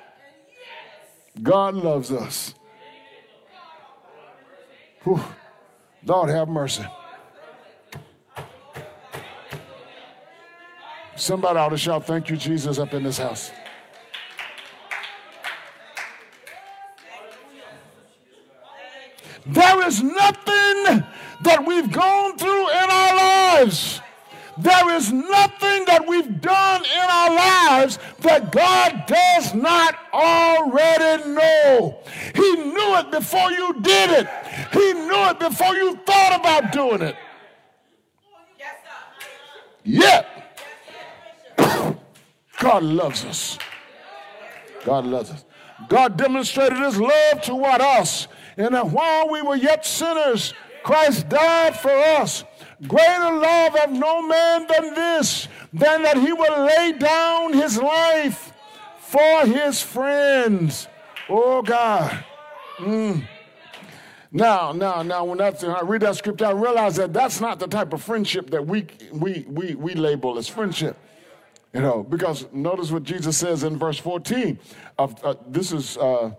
[1.41, 2.53] God loves us.
[5.03, 5.19] Whew.
[6.05, 6.85] Lord have mercy.
[11.15, 13.51] Somebody ought to shout, Thank you, Jesus, up in this house.
[19.45, 21.03] There is nothing
[21.41, 24.01] that we've gone through in our lives
[24.61, 31.99] there is nothing that we've done in our lives that God does not already know.
[32.35, 34.27] He knew it before you did it,
[34.73, 37.15] He knew it before you thought about doing it.
[39.83, 40.27] Yet,
[42.59, 43.57] God loves us.
[44.83, 45.45] God loves us.
[45.87, 48.27] God demonstrated his love toward us.
[48.57, 52.43] And that while we were yet sinners, Christ died for us.
[52.87, 58.53] Greater love of no man than this, than that he will lay down his life
[58.99, 60.87] for his friends.
[61.27, 62.23] Oh God.
[62.77, 63.27] Mm.
[64.31, 67.67] Now, now, now, when that's, I read that scripture, I realize that that's not the
[67.67, 70.95] type of friendship that we, we, we, we label as friendship.
[71.73, 74.59] You know, because notice what Jesus says in verse 14.
[74.97, 76.31] Of, uh, this is uh,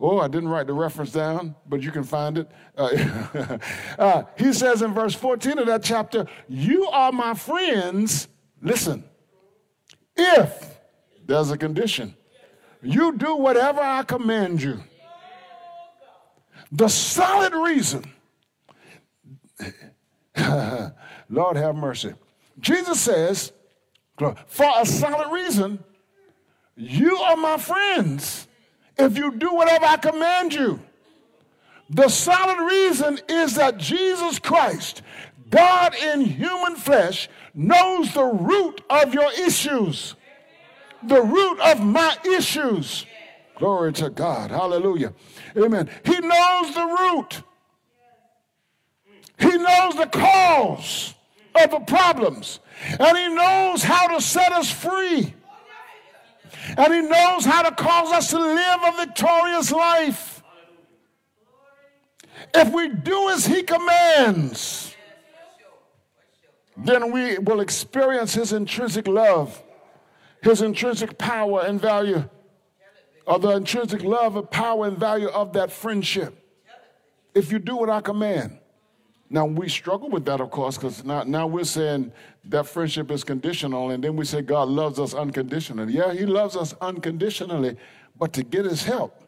[0.00, 2.50] Oh, I didn't write the reference down, but you can find it.
[2.76, 3.58] Uh,
[3.98, 8.28] uh, he says in verse 14 of that chapter, You are my friends.
[8.62, 9.02] Listen,
[10.16, 10.78] if
[11.26, 12.14] there's a condition,
[12.80, 14.82] you do whatever I command you.
[16.70, 18.04] The solid reason,
[21.28, 22.14] Lord have mercy.
[22.60, 23.52] Jesus says,
[24.16, 25.82] For a solid reason,
[26.76, 28.47] you are my friends
[28.98, 30.80] if you do whatever I command you.
[31.90, 35.02] The solid reason is that Jesus Christ,
[35.50, 40.14] God in human flesh, knows the root of your issues.
[41.02, 43.06] the root of my issues.
[43.56, 44.50] Glory to God.
[44.50, 45.12] Hallelujah.
[45.56, 45.88] Amen.
[46.04, 47.42] He knows the root.
[49.38, 51.14] He knows the cause
[51.54, 52.60] of the problems.
[52.98, 55.34] And he knows how to set us free.
[56.76, 60.42] And he knows how to cause us to live a victorious life.
[62.54, 64.94] If we do as he commands,
[66.76, 69.62] then we will experience his intrinsic love,
[70.42, 72.28] his intrinsic power and value,
[73.26, 76.34] or the intrinsic love and power and value of that friendship.
[77.34, 78.57] If you do what I command.
[79.30, 82.12] Now we struggle with that, of course, because now, now we're saying
[82.44, 85.92] that friendship is conditional, and then we say God loves us unconditionally.
[85.92, 87.76] Yeah, He loves us unconditionally,
[88.18, 89.22] but to get His help.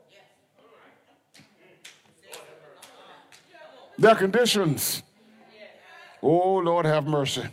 [3.98, 5.02] There are conditions.
[6.22, 7.44] Oh, Lord, have mercy.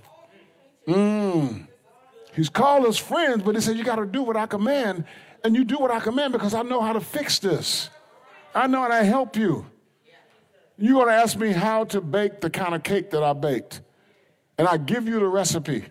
[0.87, 1.67] Mm.
[2.33, 5.03] He's called us friends, but He said, You got to do what I command,
[5.43, 7.89] and you do what I command because I know how to fix this.
[8.55, 9.65] I know how to help you.
[10.77, 13.81] You're going to ask me how to bake the kind of cake that I baked.
[14.57, 15.85] And I give you the recipe.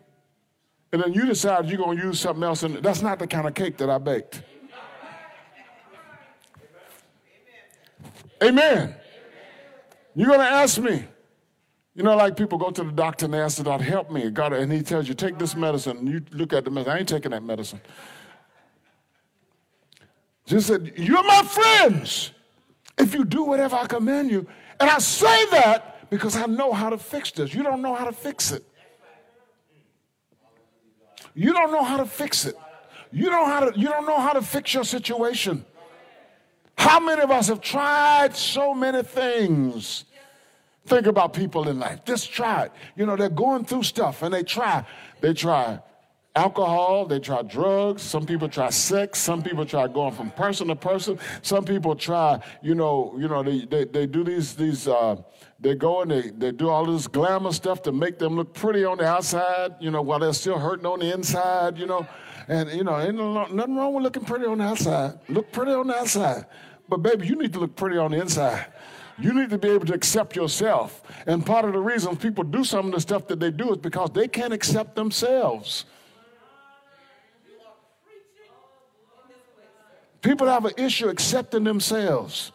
[0.92, 2.62] And then you decide you're going to use something else.
[2.62, 4.42] And that's not the kind of cake that I baked.
[8.42, 8.94] Amen.
[10.14, 11.04] You're going to ask me.
[11.94, 14.30] You know, like people go to the doctor and they ask the doctor, help me.
[14.30, 15.96] God, and he tells you, take this medicine.
[15.96, 16.92] And you look at the medicine.
[16.92, 17.80] I ain't taking that medicine.
[20.46, 22.32] Jesus said, You're my friends
[22.98, 24.46] if you do whatever I command you.
[24.80, 27.54] And I say that because I know how to fix this.
[27.54, 28.64] You don't know how to fix it.
[31.34, 32.56] You don't know how to fix it.
[33.12, 35.64] You don't, how to, you don't know how to fix your situation.
[36.76, 40.04] How many of us have tried so many things?
[40.86, 42.04] Think about people in life.
[42.04, 42.72] Just try it.
[42.96, 44.84] You know, they're going through stuff and they try.
[45.20, 45.80] They try
[46.36, 50.76] alcohol, they try drugs, some people try sex, some people try going from person to
[50.76, 55.16] person, some people try, you know, you know, they, they, they do these, these uh,
[55.58, 58.84] they go and they, they do all this glamour stuff to make them look pretty
[58.84, 62.06] on the outside, you know, while they're still hurting on the inside, you know.
[62.48, 65.18] And, you know, ain't nothing wrong with looking pretty on the outside.
[65.28, 66.46] Look pretty on the outside.
[66.88, 68.66] But, baby, you need to look pretty on the inside.
[69.18, 71.02] You need to be able to accept yourself.
[71.26, 73.78] And part of the reason people do some of the stuff that they do is
[73.78, 75.86] because they can't accept themselves.
[80.26, 82.50] People have an issue accepting themselves.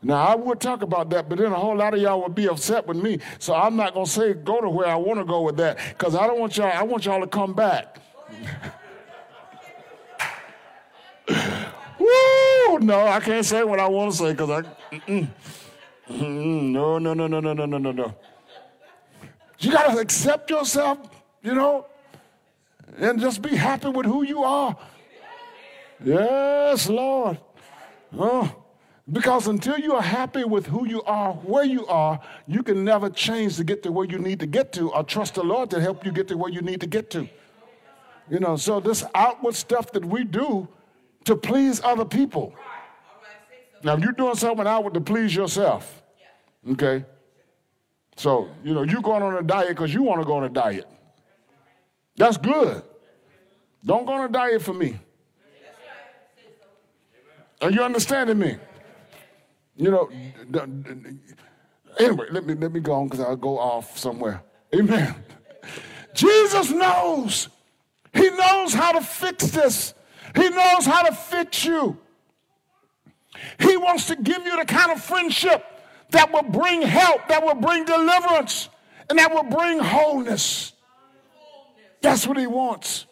[0.00, 2.48] Now, I would talk about that, but then a whole lot of y'all would be
[2.48, 3.18] upset with me.
[3.40, 5.76] So I'm not going to say go to where I want to go with that
[5.88, 7.98] because I don't want y'all, I want y'all to come back.
[11.98, 12.78] Woo!
[12.78, 14.62] No, I can't say what I want to say because I.
[14.94, 15.28] Mm-mm.
[16.08, 16.70] Mm-mm.
[16.70, 18.14] No, no, no, no, no, no, no, no, no.
[19.58, 20.98] You got to accept yourself,
[21.42, 21.86] you know,
[22.98, 24.76] and just be happy with who you are.
[26.04, 27.38] Yes, Lord.
[28.18, 28.54] Oh,
[29.10, 33.10] because until you are happy with who you are, where you are, you can never
[33.10, 35.80] change to get to where you need to get to or trust the Lord to
[35.80, 37.28] help you get to where you need to get to.
[38.28, 40.68] You know, so this outward stuff that we do
[41.24, 42.54] to please other people.
[43.82, 46.02] Now, you're doing something outward to please yourself,
[46.72, 47.04] okay?
[48.16, 50.48] So, you know, you're going on a diet because you want to go on a
[50.48, 50.86] diet.
[52.16, 52.82] That's good.
[53.84, 54.98] Don't go on a diet for me.
[57.60, 58.56] Are you understanding me?
[59.76, 60.10] You know,
[61.98, 64.42] anyway, let me, let me go on because I'll go off somewhere.
[64.74, 65.14] Amen.
[66.14, 67.48] Jesus knows.
[68.12, 69.94] He knows how to fix this.
[70.34, 71.98] He knows how to fix you.
[73.58, 75.64] He wants to give you the kind of friendship
[76.10, 78.68] that will bring help, that will bring deliverance,
[79.08, 80.72] and that will bring wholeness.
[82.02, 83.06] That's what he wants.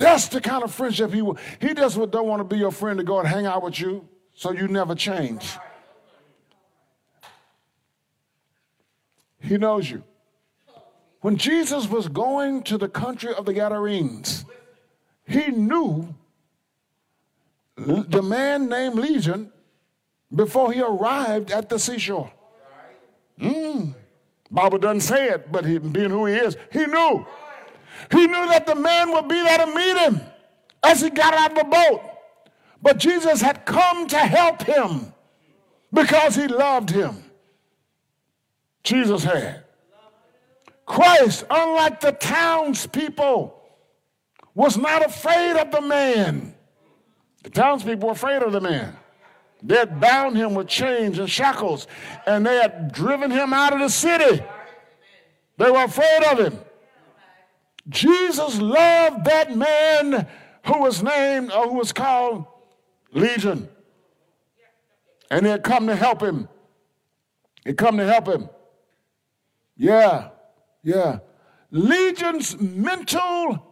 [0.00, 1.42] That's the kind of friendship he wants.
[1.60, 4.08] He just don't want to be your friend to go and hang out with you
[4.34, 5.58] so you never change.
[9.40, 10.02] He knows you.
[11.20, 14.46] When Jesus was going to the country of the Gadarenes,
[15.26, 16.14] he knew
[17.76, 19.52] the man named Legion
[20.34, 22.32] before he arrived at the seashore.
[23.38, 23.94] Mm.
[24.50, 27.26] Bible doesn't say it, but he, being who he is, he knew.
[28.10, 30.20] He knew that the man would be there to meet him
[30.82, 32.02] as he got out of the boat.
[32.82, 35.12] But Jesus had come to help him
[35.92, 37.22] because he loved him.
[38.82, 39.64] Jesus had.
[40.86, 43.56] Christ, unlike the townspeople,
[44.54, 46.54] was not afraid of the man.
[47.44, 48.96] The townspeople were afraid of the man.
[49.62, 51.86] They had bound him with chains and shackles,
[52.26, 54.42] and they had driven him out of the city.
[55.58, 56.58] They were afraid of him.
[57.88, 60.26] Jesus loved that man
[60.66, 62.46] who was named or who was called
[63.12, 63.68] Legion.
[65.30, 66.48] And he had come to help him.
[67.64, 68.48] They come to help him.
[69.76, 70.28] Yeah,
[70.82, 71.20] yeah.
[71.70, 73.66] Legion's mental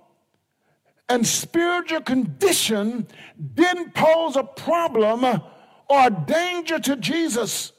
[1.09, 3.07] and spiritual condition
[3.55, 7.73] didn't pose a problem or a danger to Jesus.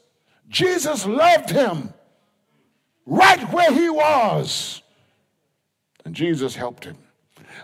[0.48, 1.94] Jesus loved him
[3.06, 4.82] right where he was.
[6.04, 6.96] And Jesus helped him.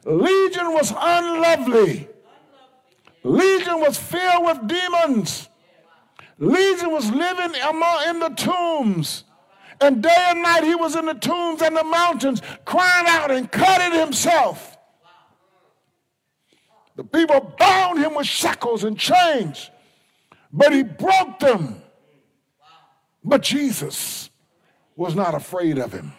[0.05, 2.09] Legion was unlovely.
[3.23, 5.49] Legion was filled with demons.
[6.39, 9.25] Legion was living among, in the tombs.
[9.81, 13.51] And day and night he was in the tombs and the mountains crying out and
[13.51, 14.77] cutting himself.
[16.97, 19.71] The people bound him with shackles and chains,
[20.51, 21.83] but he broke them.
[23.23, 24.31] But Jesus
[24.95, 26.13] was not afraid of him.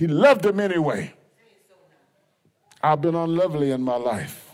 [0.00, 1.12] He loved him anyway.
[2.82, 4.50] I've been unlovely in my life.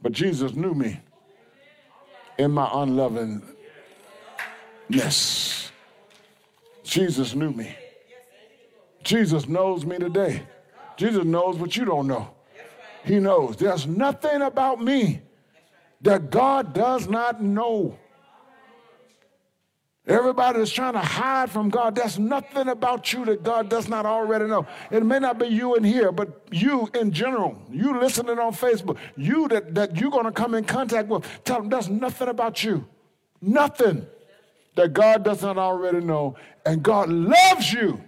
[0.00, 1.00] But Jesus knew me
[2.38, 3.42] in my unlovingness.
[6.84, 7.74] Jesus knew me.
[9.02, 10.46] Jesus knows me today.
[10.96, 12.30] Jesus knows what you don't know.
[13.04, 13.56] He knows.
[13.56, 15.20] There's nothing about me
[16.02, 17.98] that God does not know.
[20.06, 24.06] Everybody is trying to hide from God, there's nothing about you that God does not
[24.06, 24.66] already know.
[24.90, 28.96] It may not be you in here, but you in general, you listening on Facebook,
[29.16, 32.64] you that, that you're going to come in contact with, tell them there's nothing about
[32.64, 32.86] you.
[33.42, 34.06] Nothing
[34.74, 36.36] that God does not already know.
[36.64, 38.02] And God loves you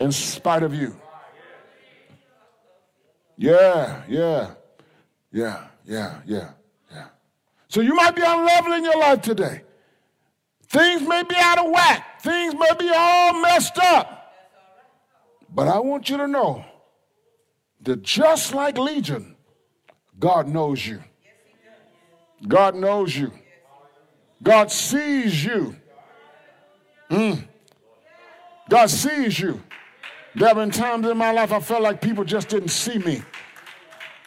[0.00, 0.94] in spite of you.
[3.36, 4.54] Yeah, yeah,
[5.32, 6.50] yeah, yeah, yeah,
[6.92, 7.06] yeah.
[7.68, 9.62] So you might be unlovely in your life today.
[10.68, 12.20] Things may be out of whack.
[12.20, 14.34] Things may be all messed up.
[15.52, 16.64] But I want you to know
[17.82, 19.34] that just like Legion,
[20.18, 21.02] God knows you.
[22.46, 23.32] God knows you.
[24.42, 25.74] God sees you.
[27.10, 27.48] Mm.
[28.68, 29.62] God sees you.
[30.34, 33.22] There have been times in my life I felt like people just didn't see me.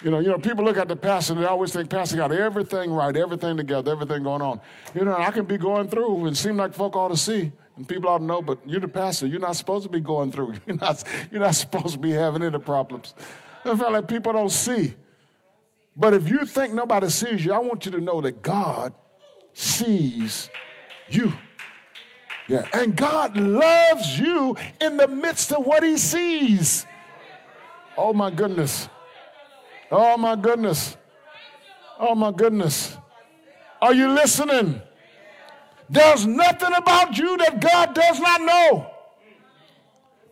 [0.04, 2.32] You know, you know, people look at the pastor and they always think pastor got
[2.32, 4.60] everything right, everything together, everything going on.
[4.95, 7.52] You know, I can be going through and seem like folk ought to see.
[7.78, 9.28] And people ought to know, but you're the pastor.
[9.28, 10.56] You're not supposed to be going through.
[10.66, 13.14] You're not, you're not supposed to be having any problems.
[13.64, 14.95] I feel like people don't see.
[15.95, 18.93] But if you think nobody sees you, I want you to know that God
[19.54, 20.49] sees
[21.10, 21.34] you.
[22.47, 22.68] Yeah.
[22.74, 26.86] And God loves you in the midst of what he sees.
[27.97, 28.89] Oh my goodness.
[29.92, 30.96] Oh my goodness.
[32.00, 32.98] Oh my goodness.
[33.82, 34.82] Are you listening?
[35.89, 38.89] There's nothing about you that God does not know.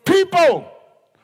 [0.06, 0.72] People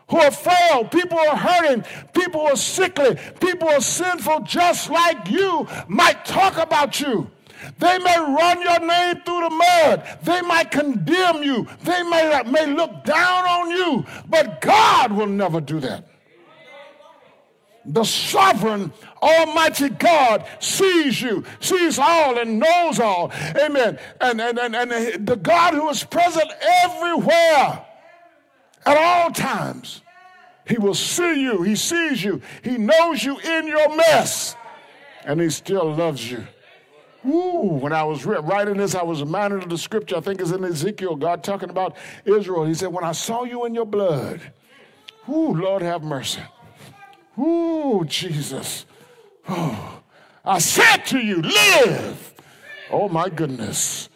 [0.09, 1.83] who are frail, people who are hurting,
[2.13, 7.31] people who are sickly, people who are sinful, just like you, might talk about you.
[7.79, 10.19] They may run your name through the mud.
[10.23, 11.67] They might condemn you.
[11.83, 14.05] They may, may look down on you.
[14.27, 16.05] But God will never do that
[17.85, 24.75] the sovereign almighty god sees you sees all and knows all amen and, and, and,
[24.75, 26.49] and the god who is present
[26.83, 27.85] everywhere
[28.85, 30.01] at all times
[30.67, 34.55] he will see you he sees you he knows you in your mess
[35.25, 36.45] and he still loves you
[37.27, 40.51] Ooh, when I was writing this, I was reminded of the scripture, I think it's
[40.51, 42.65] in Ezekiel, God talking about Israel.
[42.65, 44.39] He said, When I saw you in your blood,
[45.27, 46.41] ooh, Lord have mercy.
[47.37, 48.85] Ooh, Jesus.
[49.47, 50.01] Oh,
[50.43, 52.33] I said to you, live.
[52.91, 54.09] Oh, my goodness.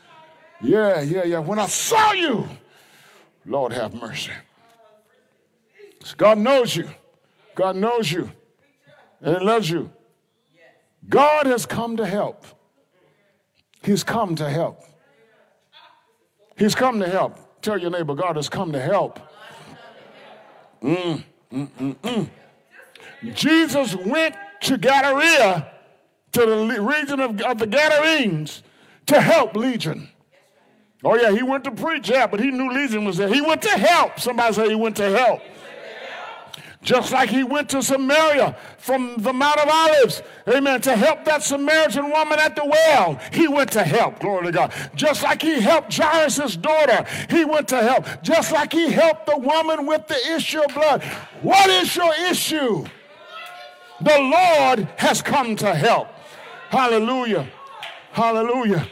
[0.62, 1.40] Yeah, yeah, yeah.
[1.40, 2.48] When I saw you,
[3.46, 4.32] Lord have mercy.
[6.18, 6.90] God knows you.
[7.56, 8.32] God knows you.
[9.22, 9.92] And He loves you.
[11.08, 12.46] God has come to help.
[13.84, 14.84] He's come to help.
[16.58, 17.62] He's come to help.
[17.62, 19.20] Tell your neighbor, God has come to help.
[20.82, 22.30] Mm, mm, mm, mm.
[23.34, 25.72] Jesus went to Gadara,
[26.34, 28.64] to the region of, of the Gadarenes,
[29.08, 30.10] to help Legion.
[31.04, 33.34] Oh, yeah, he went to preach, yeah, but he knew Legion was there.
[33.34, 34.20] He went to help.
[34.20, 35.42] Somebody say he went to help.
[36.82, 41.44] Just like he went to Samaria from the Mount of Olives, amen, to help that
[41.44, 43.20] Samaritan woman at the well.
[43.34, 44.74] He went to help, glory to God.
[44.96, 48.24] Just like he helped Jairus' daughter, he went to help.
[48.24, 51.04] Just like he helped the woman with the issue of blood.
[51.42, 52.86] What is your issue?
[54.02, 56.08] The Lord has come to help.
[56.70, 57.48] Hallelujah.
[58.12, 58.88] Hallelujah.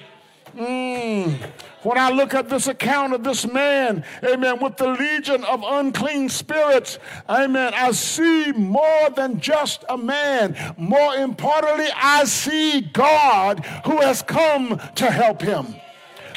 [0.55, 1.39] Mm.
[1.84, 6.28] When I look at this account of this man, amen, with the legion of unclean
[6.28, 6.99] spirits,
[7.30, 10.58] amen, I see more than just a man.
[10.78, 15.76] More importantly, I see God who has come to help him.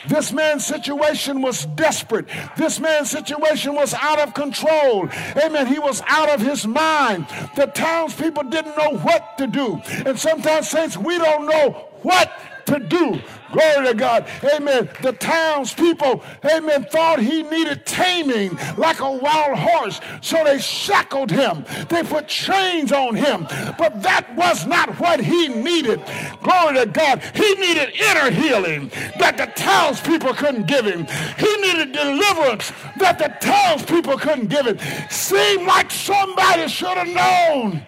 [0.09, 2.27] This man's situation was desperate.
[2.57, 5.09] This man's situation was out of control.
[5.37, 5.67] Amen.
[5.67, 7.27] He was out of his mind.
[7.57, 9.81] The townspeople didn't know what to do.
[10.07, 12.33] And sometimes, saints, we don't know what
[12.67, 13.21] to do.
[13.53, 14.27] Glory to God.
[14.55, 14.89] Amen.
[15.03, 20.01] The townspeople, amen, thought he needed taming like a wild horse.
[20.21, 21.65] So they shackled him.
[21.89, 23.47] They put chains on him.
[23.77, 26.01] But that was not what he needed.
[26.43, 27.23] Glory to God.
[27.35, 28.89] He needed inner healing
[29.19, 31.07] that the townspeople couldn't give him.
[31.39, 34.79] He needed deliverance that the townspeople couldn't give him.
[35.11, 37.83] Seemed like somebody should have known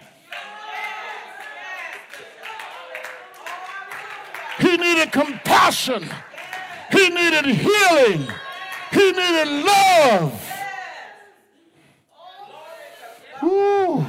[4.63, 6.09] He needed compassion.
[6.93, 8.29] He needed healing.
[8.93, 10.49] He needed love.
[13.43, 14.07] Ooh.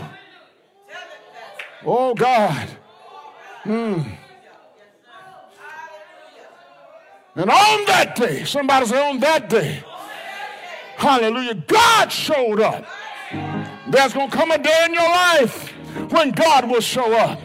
[1.86, 2.70] Oh God.
[3.64, 4.18] Mm.
[7.36, 9.84] And on that day, somebody say, on that day,
[10.98, 12.86] hallelujah, God showed up.
[13.90, 15.70] There's going to come a day in your life
[16.12, 17.40] when God will show up.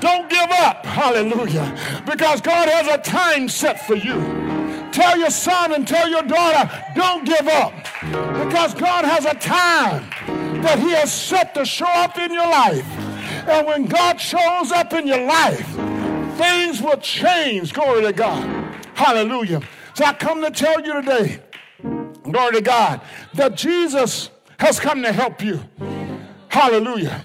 [0.00, 0.84] Don't give up.
[0.84, 2.02] Hallelujah.
[2.06, 4.20] Because God has a time set for you.
[4.92, 7.72] Tell your son and tell your daughter, don't give up.
[8.44, 10.08] Because God has a time
[10.62, 12.86] that He has set to show up in your life.
[13.48, 15.66] And when God shows up in your life,
[16.36, 17.72] things will change.
[17.72, 18.44] Glory to God.
[18.94, 19.60] Hallelujah.
[19.94, 21.40] So I come to tell you today,
[22.22, 23.00] glory to God,
[23.34, 25.60] that Jesus has come to help you.
[26.48, 27.24] Hallelujah.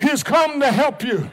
[0.00, 1.30] He's come to help you.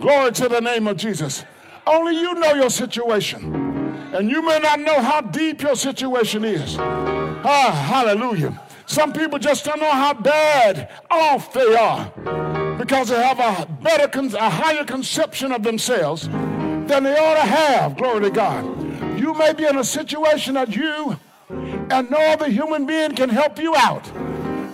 [0.00, 1.44] Glory to the name of Jesus.
[1.86, 3.54] Only you know your situation.
[4.12, 6.76] And you may not know how deep your situation is.
[6.78, 8.60] Ah, hallelujah.
[8.86, 12.12] Some people just don't know how bad off they are
[12.78, 17.96] because they have a better, a higher conception of themselves than they ought to have.
[17.96, 19.18] Glory to God.
[19.18, 21.18] You may be in a situation that you
[21.48, 24.04] and no other human being can help you out.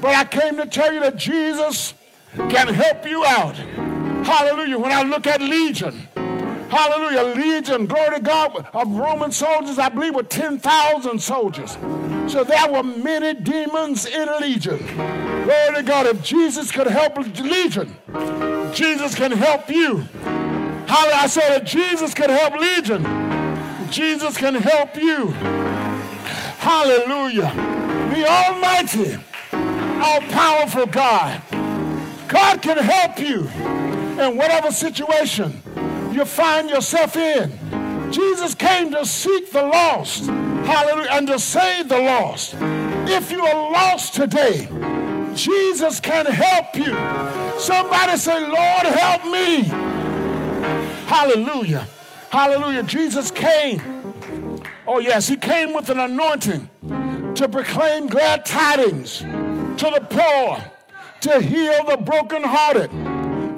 [0.01, 1.95] But I came to tell you that Jesus
[2.35, 3.57] can help you out.
[4.25, 4.79] Hallelujah.
[4.79, 6.09] When I look at Legion,
[6.70, 11.73] hallelujah, Legion, glory to God, of Roman soldiers, I believe were 10,000 soldiers.
[12.29, 14.79] So there were many demons in Legion.
[14.95, 16.07] Glory to God.
[16.07, 17.97] If Jesus could help Legion,
[18.73, 19.99] Jesus can help you.
[20.87, 21.16] Hallelujah.
[21.16, 23.03] I said if Jesus could help Legion,
[23.91, 25.29] Jesus can help you.
[26.61, 27.53] Hallelujah.
[28.14, 29.16] The Almighty,
[29.53, 31.43] all powerful God.
[32.29, 33.49] God can help you
[34.19, 35.63] in whatever situation
[36.13, 38.13] you find yourself in.
[38.13, 42.55] Jesus came to seek the lost, hallelujah, and to save the lost.
[43.09, 44.69] If you are lost today,
[45.35, 46.95] Jesus can help you.
[47.59, 49.63] Somebody say, Lord, help me.
[51.07, 51.87] Hallelujah.
[52.31, 52.83] Hallelujah.
[52.83, 53.81] Jesus came.
[54.87, 56.69] Oh, yes, he came with an anointing
[57.35, 60.63] to proclaim glad tidings to the poor,
[61.23, 62.91] to heal the brokenhearted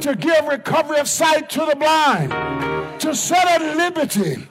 [0.05, 2.31] to give recovery of sight to the blind,
[3.01, 4.47] to set at liberty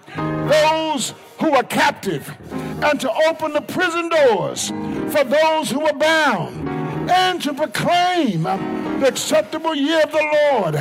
[0.49, 2.35] those who are captive,
[2.81, 4.69] and to open the prison doors
[5.13, 6.67] for those who are bound,
[7.07, 10.73] and to proclaim the acceptable year of the Lord.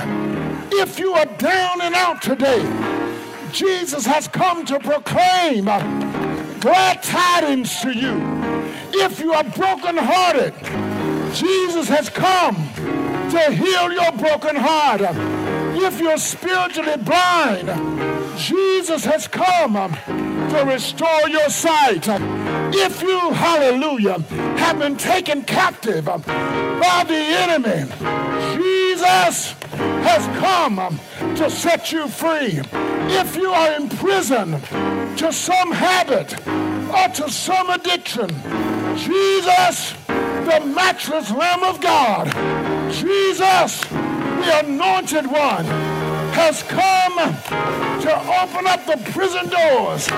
[0.73, 2.63] If you are down and out today,
[3.53, 5.67] Jesus has come to proclaim
[6.61, 8.23] glad tidings to you.
[8.95, 10.55] If you are brokenhearted,
[11.35, 12.57] Jesus has come
[13.33, 15.01] to heal your broken heart.
[15.75, 17.67] If you're spiritually blind,
[18.39, 22.05] Jesus has come to restore your sight.
[22.75, 24.19] If you, hallelujah,
[24.59, 27.91] have been taken captive by the enemy,
[28.55, 29.55] Jesus
[30.05, 31.01] has come
[31.37, 32.61] to set you free.
[33.15, 34.61] If you are in prison
[35.17, 38.29] to some habit or to some addiction,
[38.99, 39.95] Jesus
[40.45, 42.27] the matchless Lamb of God,
[42.93, 45.65] Jesus, the anointed one,
[46.35, 47.17] has come
[48.01, 50.09] to open up the prison doors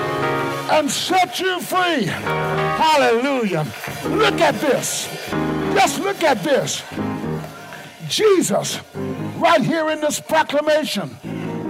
[0.71, 2.05] and set you free.
[2.05, 3.65] Hallelujah.
[4.05, 5.07] Look at this.
[5.73, 6.83] Just look at this.
[8.07, 8.79] Jesus,
[9.37, 11.09] right here in this proclamation,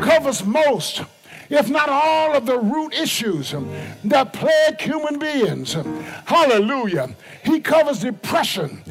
[0.02, 1.02] covers most
[1.50, 3.70] if not all of the root issues um,
[4.04, 5.76] that plague human beings.
[5.76, 7.10] Um, hallelujah.
[7.44, 8.82] He covers depression.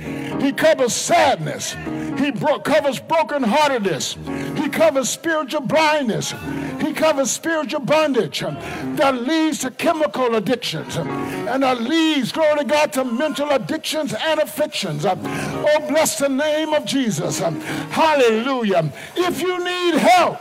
[0.41, 1.75] He covers sadness.
[2.19, 4.59] He bro- covers brokenheartedness.
[4.59, 6.33] He covers spiritual blindness.
[6.95, 12.93] He covers spiritual bondage that leads to chemical addictions and that leads, glory to God,
[12.93, 15.05] to mental addictions and afflictions.
[15.05, 17.41] Oh, bless the name of Jesus.
[17.41, 18.93] Hallelujah.
[19.17, 20.41] If you need help,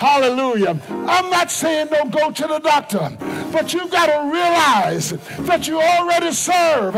[0.00, 0.80] hallelujah.
[0.88, 3.14] I'm not saying don't go to the doctor,
[3.52, 5.10] but you've got to realize
[5.40, 6.94] that you already serve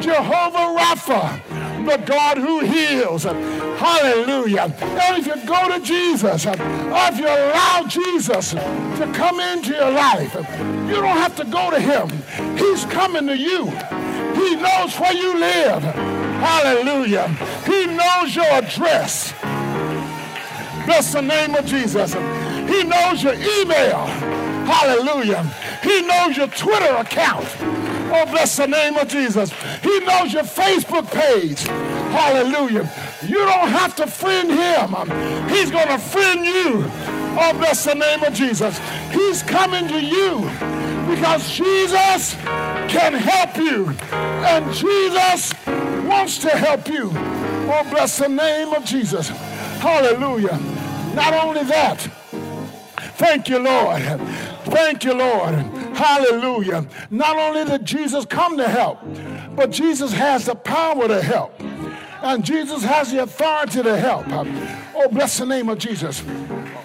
[0.00, 3.24] Jehovah Rapha the God who heals.
[3.24, 4.72] Hallelujah.
[4.80, 9.90] And if you go to Jesus, or if you allow Jesus to come into your
[9.90, 12.08] life, you don't have to go to him.
[12.56, 13.66] He's coming to you.
[14.34, 15.82] He knows where you live.
[15.82, 17.28] Hallelujah.
[17.66, 19.32] He knows your address.
[20.86, 22.14] Bless the name of Jesus.
[22.14, 24.06] He knows your email.
[24.66, 25.42] Hallelujah.
[25.82, 27.46] He knows your Twitter account.
[28.12, 29.52] Oh, bless the name of Jesus.
[29.82, 31.60] He knows your Facebook page.
[31.62, 32.90] Hallelujah.
[33.24, 35.48] You don't have to friend him.
[35.48, 36.84] He's going to friend you.
[37.38, 38.80] Oh, bless the name of Jesus.
[39.12, 40.40] He's coming to you
[41.08, 42.34] because Jesus
[42.90, 43.90] can help you.
[44.10, 45.54] And Jesus
[46.04, 47.10] wants to help you.
[47.72, 49.28] Oh, bless the name of Jesus.
[49.78, 50.58] Hallelujah.
[51.14, 52.08] Not only that,
[53.20, 54.02] thank you, Lord.
[54.64, 55.54] Thank you, Lord.
[55.94, 56.86] Hallelujah.
[57.10, 58.98] Not only did Jesus come to help,
[59.54, 61.52] but Jesus has the power to help.
[62.22, 64.26] And Jesus has the authority to help.
[64.94, 66.22] Oh, bless the name of Jesus.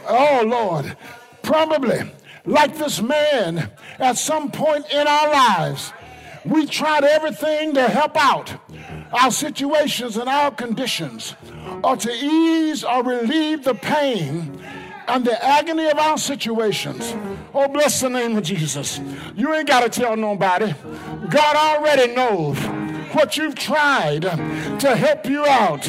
[0.08, 0.96] Oh, Lord.
[1.42, 2.00] Probably
[2.46, 5.94] like this man at some point in our lives,
[6.44, 8.54] we tried everything to help out
[9.14, 11.36] our situations and our conditions,
[11.84, 14.60] or to ease or relieve the pain
[15.08, 17.16] and the agony of our situations.
[17.54, 19.00] Oh, bless the name of Jesus.
[19.36, 20.74] You ain't got to tell nobody.
[21.30, 22.58] God already knows
[23.16, 25.86] what you've tried to help you out,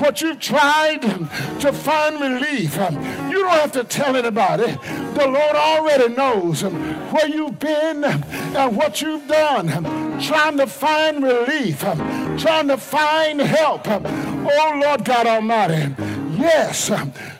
[0.00, 2.74] what you've tried to find relief.
[2.76, 4.72] You don't have to tell anybody.
[5.14, 11.80] The Lord already knows where you've been and what you've done, trying to find relief,
[11.80, 13.88] trying to find help.
[13.88, 15.94] Oh, Lord God Almighty.
[16.38, 16.90] Yes,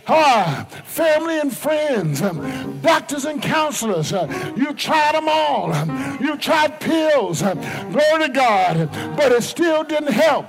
[0.07, 4.13] ah, family and friends, um, doctors and counselors.
[4.13, 4.27] Uh,
[4.57, 5.73] you tried them all.
[5.73, 7.43] Um, you tried pills.
[7.43, 7.59] Um,
[7.93, 8.91] glory to God.
[9.17, 10.49] But it still didn't help.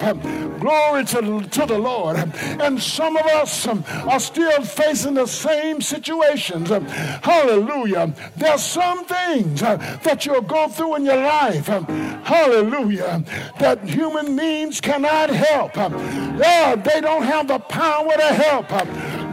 [0.59, 2.17] Glory to, to the Lord.
[2.17, 6.69] And some of us are still facing the same situations.
[6.69, 8.13] Hallelujah.
[8.35, 11.67] There's some things uh, that you'll go through in your life.
[11.67, 13.23] Hallelujah.
[13.59, 15.75] That human means cannot help.
[15.75, 18.71] Yeah, they don't have the power to help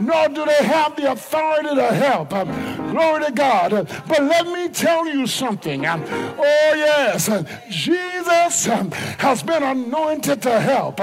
[0.01, 2.31] nor do they have the authority to help.
[2.31, 3.71] Glory to God.
[4.09, 5.87] But let me tell you something.
[5.87, 7.29] Oh, yes,
[7.69, 11.01] Jesus has been anointed to help.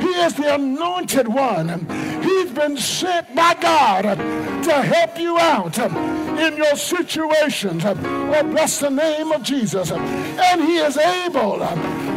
[0.00, 1.86] He is the anointed one.
[2.22, 4.02] He's been sent by God
[4.64, 7.84] to help you out in your situations.
[7.86, 9.92] Oh, bless the name of Jesus.
[9.92, 11.62] And He is able.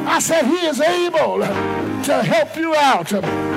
[0.09, 3.09] I said, He is able to help you out.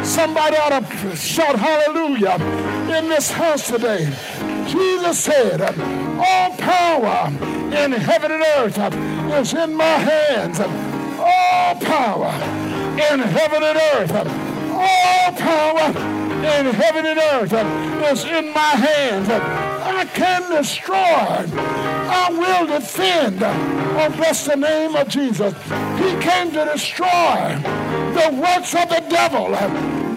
[0.05, 2.35] Somebody ought to shout hallelujah
[2.95, 4.05] in this house today.
[4.69, 7.29] Jesus said, All power
[7.75, 8.79] in heaven and earth
[9.35, 10.61] is in my hands.
[10.61, 12.31] All power
[13.11, 14.13] in heaven and earth.
[14.73, 19.29] All power in heaven and earth uh, is in my hands.
[19.29, 19.39] Uh,
[19.85, 20.97] I can destroy.
[20.97, 23.43] I will defend.
[23.43, 23.53] Uh,
[24.01, 25.55] oh, bless the name of Jesus.
[25.99, 27.59] He came to destroy
[28.13, 29.51] the works of the devil,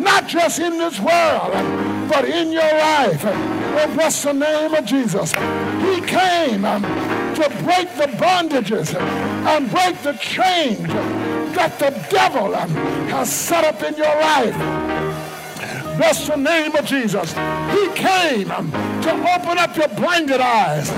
[0.01, 1.53] not just in this world,
[2.09, 3.21] but in your life.
[3.23, 5.31] Oh, bless the name of Jesus.
[5.31, 6.81] He came um,
[7.35, 10.87] to break the bondages and break the chains
[11.55, 12.69] that the devil um,
[13.09, 14.84] has set up in your life.
[15.97, 17.31] Bless the name of Jesus.
[17.31, 20.89] He came to open up your blinded eyes.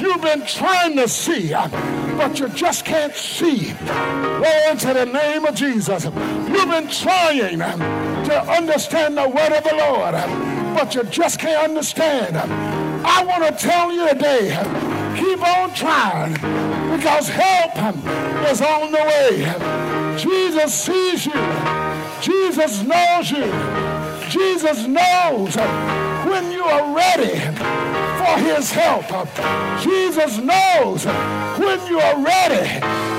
[0.00, 3.74] You've been trying to see, but you just can't see.
[3.84, 6.04] Lord, to the name of Jesus.
[6.04, 10.14] You've been trying to understand the word of the Lord,
[10.74, 12.36] but you just can't understand.
[12.38, 14.56] I want to tell you today,
[15.18, 16.32] keep on trying
[16.96, 17.76] because help
[18.50, 20.16] is on the way.
[20.16, 21.32] Jesus sees you.
[22.22, 23.99] Jesus knows you.
[24.30, 27.40] Jesus knows when you are ready
[28.16, 29.06] for his help.
[29.82, 32.64] Jesus knows when you are ready,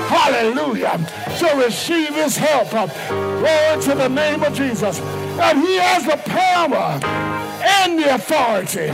[0.08, 0.98] hallelujah,
[1.38, 2.70] to receive his help.
[2.70, 5.00] Glory to the name of Jesus.
[5.00, 6.98] And he has the power
[7.62, 8.86] and the authority.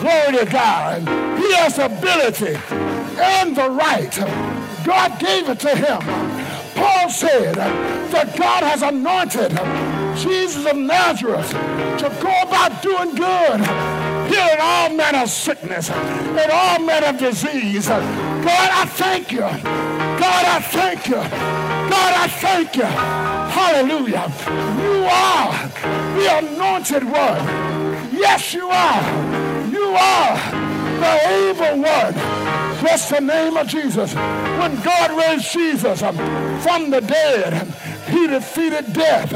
[0.00, 1.00] Glory to God.
[1.38, 2.56] He has ability
[3.20, 4.16] and the right.
[4.86, 6.00] God gave it to him.
[6.74, 9.52] Paul said that God has anointed
[10.18, 13.60] Jesus of Nazareth to go about doing good
[14.28, 17.88] healing all manner of sickness and all manner of disease.
[17.88, 19.40] God, I thank you.
[19.40, 21.14] God, I thank you.
[21.14, 22.84] God, I thank you.
[22.84, 24.26] Hallelujah.
[24.82, 25.68] You are
[26.16, 27.44] the anointed one.
[28.12, 29.02] Yes, you are.
[29.70, 30.68] You are
[31.00, 32.14] the able one.
[32.80, 34.14] Bless the name of Jesus.
[34.14, 37.66] When God raised Jesus from the dead,
[38.08, 39.30] he defeated death.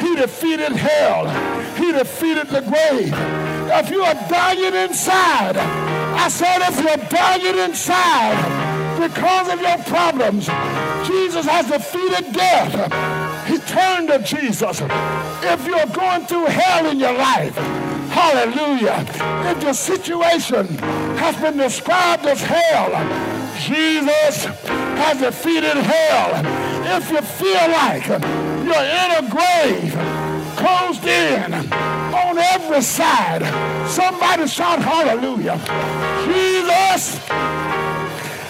[0.00, 1.26] He defeated hell.
[1.76, 3.14] He defeated the grave.
[3.72, 10.46] If you are dying inside, I said if you're dying inside because of your problems,
[11.06, 13.46] Jesus has defeated death.
[13.46, 14.82] He turned to Jesus.
[15.42, 17.54] If you're going through hell in your life,
[18.10, 19.04] hallelujah,
[19.50, 20.66] if your situation
[21.16, 22.90] has been described as hell,
[23.60, 24.46] Jesus
[25.00, 26.30] has defeated hell
[26.96, 29.92] if you feel like you're in a grave,
[30.56, 33.42] closed in on every side,
[33.88, 35.56] somebody shout hallelujah.
[36.26, 37.18] Jesus,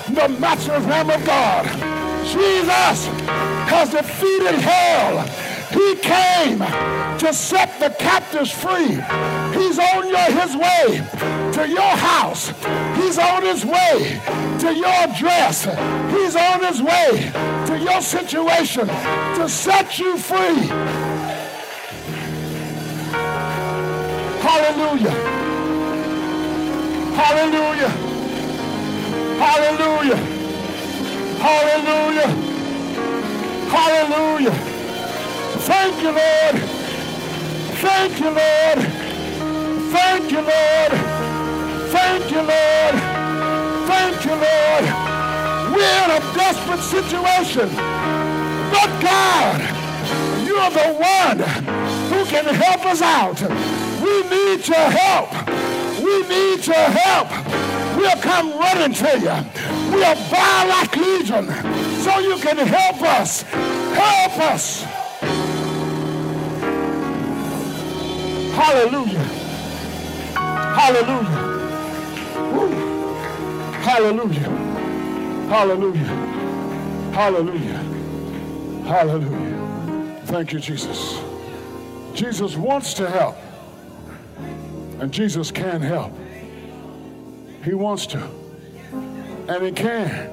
[0.09, 1.64] the matchless Lamb of God,
[2.26, 3.07] Jesus
[3.70, 5.24] has defeated hell
[5.70, 8.98] he came to set the captives free.
[9.55, 11.01] He's on your, his way
[11.53, 12.48] to your house.
[12.96, 15.64] He's on his way to your dress.
[16.12, 17.32] He's on his way
[17.66, 20.66] to your situation to set you free.
[24.40, 25.11] Hallelujah.
[27.16, 27.88] Hallelujah.
[29.38, 30.16] Hallelujah.
[31.40, 32.50] Hallelujah.
[33.70, 34.54] Hallelujah.
[35.61, 36.56] Thank you, Lord.
[37.80, 38.80] Thank you, Lord.
[39.90, 40.92] Thank you, Lord.
[41.90, 43.19] Thank you, Lord.
[43.91, 44.84] Thank you, Lord.
[45.74, 47.68] We're in a desperate situation.
[48.70, 49.59] But God,
[50.47, 51.38] you're the one
[52.11, 53.41] who can help us out.
[54.01, 55.30] We need your help.
[56.01, 57.28] We need your help.
[57.97, 59.93] We'll come running to you.
[59.93, 61.47] We'll bow like legion
[62.05, 63.43] so you can help us.
[63.43, 64.84] Help us.
[68.55, 69.24] Hallelujah.
[70.34, 71.39] Hallelujah.
[73.91, 74.51] Hallelujah.
[75.49, 76.14] Hallelujah.
[77.12, 77.82] Hallelujah.
[78.86, 80.20] Hallelujah.
[80.26, 81.20] Thank you, Jesus.
[82.14, 83.36] Jesus wants to help.
[85.01, 86.16] And Jesus can help.
[87.64, 88.30] He wants to.
[89.49, 90.30] And he can.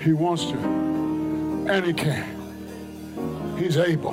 [0.00, 0.58] He wants to.
[0.58, 3.56] And he can.
[3.56, 4.12] He's able.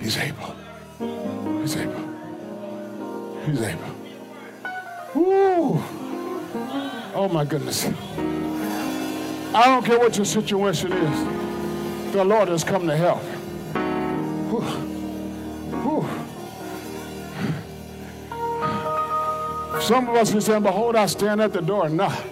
[0.00, 0.54] He's able.
[1.60, 2.08] He's able.
[3.44, 3.97] He's able.
[5.18, 5.82] Woo!
[7.14, 7.86] Oh my goodness.
[9.52, 12.12] I don't care what your situation is.
[12.12, 13.22] The Lord has come to help.
[19.82, 22.22] Some of us are saying, Behold, I stand at the door knock.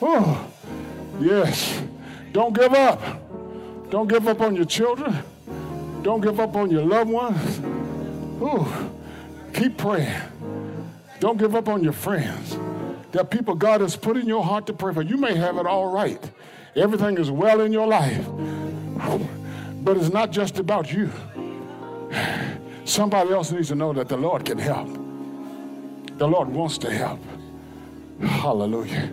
[0.00, 0.48] Oh,
[1.20, 1.82] yes.
[2.32, 3.00] Don't give up.
[3.90, 5.22] Don't give up on your children.
[6.02, 7.60] Don't give up on your loved ones.
[8.40, 8.66] Ooh,
[9.52, 10.20] keep praying.
[11.20, 12.56] Don't give up on your friends.
[13.12, 15.02] There are people God has put in your heart to pray for.
[15.02, 16.20] You may have it all right.
[16.76, 18.26] Everything is well in your life.
[19.82, 21.10] But it's not just about you.
[22.84, 24.88] Somebody else needs to know that the Lord can help.
[26.18, 27.20] The Lord wants to help.
[28.20, 29.10] Hallelujah.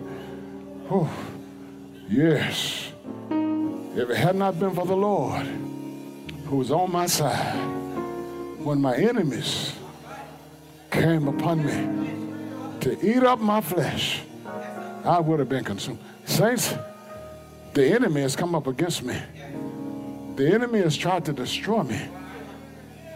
[2.08, 2.92] Yes.
[3.30, 5.46] If it had not been for the Lord,
[6.46, 7.56] who was on my side
[8.58, 9.72] when my enemies
[10.90, 14.22] came upon me to eat up my flesh,
[15.04, 15.98] I would have been consumed.
[16.24, 16.74] Saints,
[17.74, 19.16] the enemy has come up against me.
[20.36, 22.00] The enemy has tried to destroy me.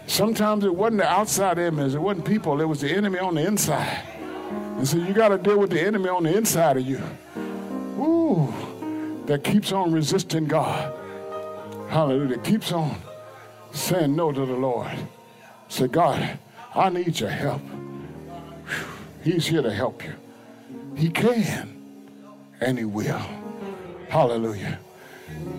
[0.07, 3.45] Sometimes it wasn't the outside enemies, it wasn't people, it was the enemy on the
[3.45, 4.03] inside.
[4.77, 7.01] And so you got to deal with the enemy on the inside of you.
[7.99, 8.51] Ooh,
[9.27, 10.93] that keeps on resisting God.
[11.89, 12.37] Hallelujah.
[12.39, 12.95] Keeps on
[13.71, 14.89] saying no to the Lord.
[15.67, 16.39] Say, God,
[16.73, 17.61] I need your help.
[19.23, 20.13] He's here to help you.
[20.95, 21.77] He can
[22.59, 23.21] and he will.
[24.09, 24.79] Hallelujah.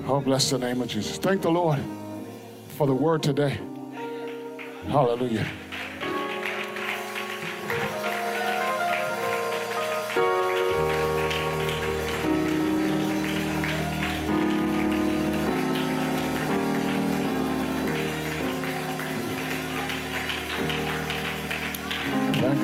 [0.06, 1.18] Oh, bless the name of Jesus.
[1.18, 1.78] Thank the Lord
[2.76, 3.58] for the word today.
[4.88, 5.46] Hallelujah.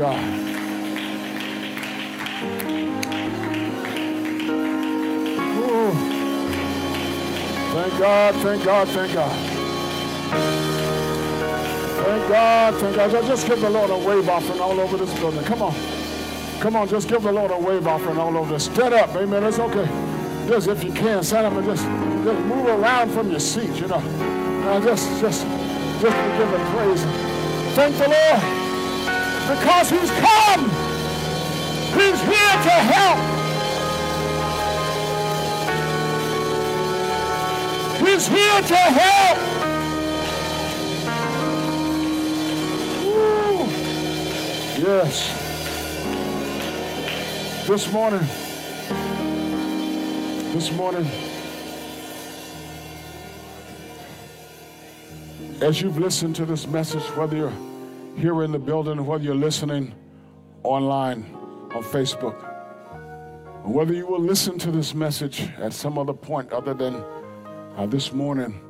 [0.08, 0.48] God.
[7.74, 9.50] Thank God, thank God, thank God.
[12.04, 13.10] Thank God, thank God.
[13.26, 15.44] Just give the Lord a wave offering all over this building.
[15.44, 15.74] Come on.
[16.60, 18.64] Come on, just give the Lord a wave offering all over this.
[18.64, 19.44] Stand up, amen.
[19.44, 19.86] It's okay.
[20.48, 23.86] Just if you can, stand up and just, just move around from your seat, you
[23.86, 23.96] know.
[23.96, 25.44] Uh, just, just,
[26.00, 27.02] just to give him praise.
[27.74, 28.67] Thank the Lord
[29.48, 30.68] because he's come.
[31.96, 33.18] He's here to help.
[38.06, 39.38] He's here to help.
[44.78, 45.46] Yes.
[47.66, 48.26] This morning,
[50.52, 51.06] this morning,
[55.62, 57.67] as you've listened to this message, whether you're
[58.18, 59.94] here in the building, whether you're listening
[60.64, 61.22] online
[61.72, 62.34] on Facebook,
[63.64, 66.96] whether you will listen to this message at some other point other than
[67.76, 68.60] uh, this morning,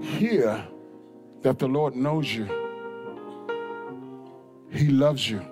[0.00, 0.64] hear
[1.42, 2.44] that the Lord knows you.
[4.70, 5.44] He loves you.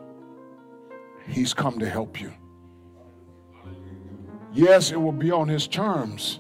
[1.26, 2.32] He's come to help you.
[4.52, 6.38] Yes, it will be on His terms,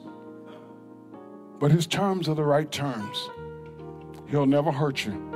[1.58, 3.28] but His terms are the right terms.
[4.28, 5.31] He'll never hurt you.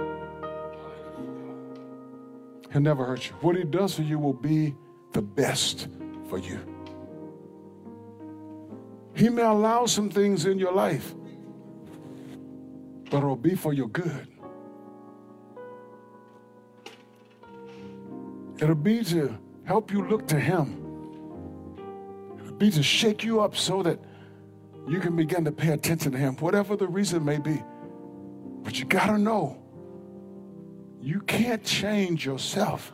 [2.73, 3.35] He'll never hurt you.
[3.41, 4.75] What He does for you will be
[5.13, 5.89] the best
[6.29, 6.61] for you.
[9.15, 11.15] He may allow some things in your life,
[13.11, 14.29] but it'll be for your good.
[18.59, 20.83] It'll be to help you look to Him.
[22.39, 23.99] It'll be to shake you up so that
[24.87, 27.63] you can begin to pay attention to Him, whatever the reason may be.
[28.63, 29.63] But you got to know
[31.07, 32.93] you can't change yourself.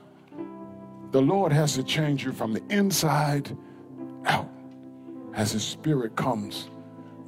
[1.12, 3.56] The Lord has to change you from the inside
[4.26, 4.50] out
[5.32, 6.68] as His Spirit comes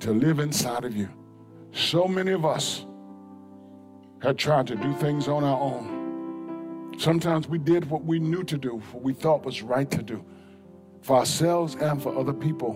[0.01, 1.09] to live inside of you.
[1.73, 2.85] So many of us
[4.21, 6.95] had tried to do things on our own.
[6.99, 10.23] Sometimes we did what we knew to do, what we thought was right to do
[11.01, 12.75] for ourselves and for other people.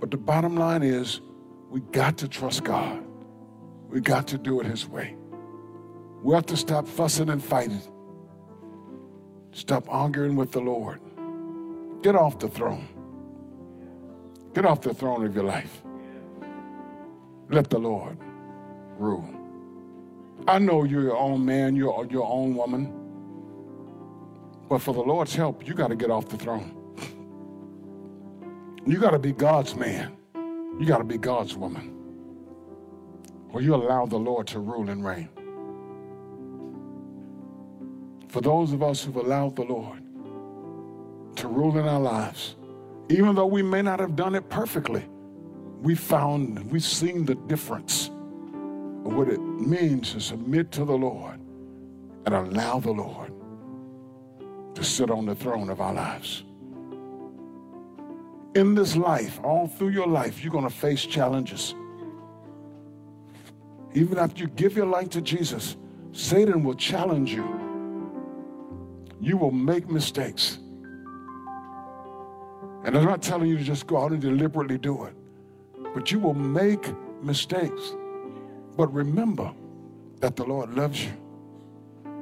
[0.00, 1.20] But the bottom line is
[1.68, 3.04] we got to trust God.
[3.90, 5.16] We got to do it His way.
[6.26, 7.80] We have to stop fussing and fighting.
[9.52, 11.00] Stop arguing with the Lord.
[12.02, 12.88] Get off the throne.
[14.52, 15.84] Get off the throne of your life.
[17.48, 18.18] Let the Lord
[18.98, 19.30] rule.
[20.48, 22.92] I know you're your own man, you're your own woman.
[24.68, 26.74] But for the Lord's help, you got to get off the throne.
[28.84, 30.16] You got to be God's man.
[30.34, 31.94] You got to be God's woman.
[33.50, 35.28] Or you allow the Lord to rule and reign.
[38.36, 40.02] For those of us who've allowed the Lord
[41.36, 42.56] to rule in our lives,
[43.08, 45.06] even though we may not have done it perfectly,
[45.80, 51.40] we found, we've seen the difference of what it means to submit to the Lord
[52.26, 53.32] and allow the Lord
[54.74, 56.44] to sit on the throne of our lives.
[58.54, 61.74] In this life, all through your life, you're going to face challenges.
[63.94, 65.78] Even after you give your life to Jesus,
[66.12, 67.65] Satan will challenge you.
[69.20, 70.58] You will make mistakes.
[72.84, 75.14] And I'm not telling you to just go out and deliberately do it,
[75.94, 76.92] but you will make
[77.22, 77.94] mistakes.
[78.76, 79.52] But remember
[80.20, 81.12] that the Lord loves you.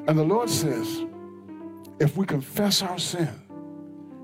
[0.07, 1.05] And the Lord says,
[2.01, 3.29] if we confess our sin,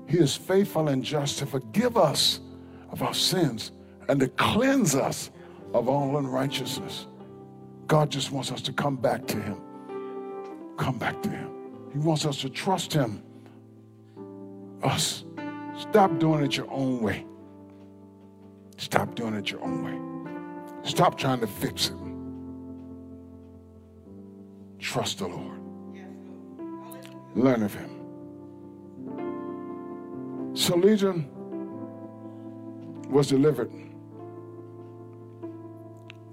[0.07, 2.39] He is faithful and just to forgive us
[2.89, 3.71] of our sins
[4.09, 5.31] and to cleanse us
[5.73, 7.07] of all unrighteousness.
[7.87, 9.61] God just wants us to come back to Him.
[10.77, 11.60] Come back to Him.
[11.91, 13.23] He wants us to trust Him.
[14.83, 15.25] Us.
[15.77, 17.25] Stop doing it your own way.
[18.77, 20.89] Stop doing it your own way.
[20.89, 21.95] Stop trying to fix it.
[24.79, 25.59] Trust the Lord.
[27.35, 27.89] Learn of him.
[30.53, 31.29] So Legion
[33.09, 33.71] was delivered.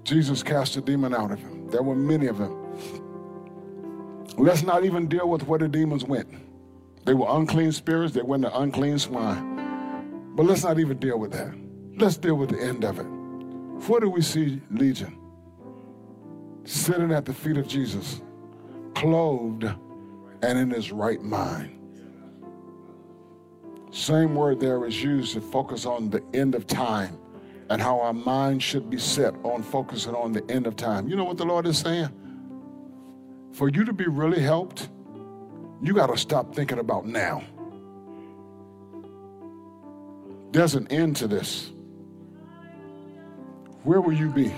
[0.03, 1.67] Jesus cast a demon out of him.
[1.67, 2.58] There were many of them.
[4.39, 6.29] Let's not even deal with where the demons went.
[7.03, 10.33] They were unclean spirits, they went to unclean swine.
[10.33, 11.53] But let's not even deal with that.
[11.97, 13.03] Let's deal with the end of it.
[13.89, 15.17] Where do we see Legion?
[16.63, 18.21] Sitting at the feet of Jesus,
[18.95, 19.65] clothed
[20.41, 21.77] and in his right mind.
[23.91, 27.17] Same word there is used to focus on the end of time
[27.69, 31.09] and how our mind should be set on focusing on the end of time.
[31.09, 32.09] You know what the Lord is saying?
[33.51, 34.89] for you to be really helped,
[35.81, 37.43] you got to stop thinking about now.
[40.51, 41.71] There's an end to this.
[43.83, 44.49] Where will you be?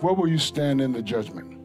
[0.00, 1.58] Where will you stand in the judgment?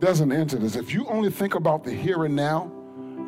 [0.00, 0.76] There's an end to this.
[0.76, 2.70] If you only think about the here and now,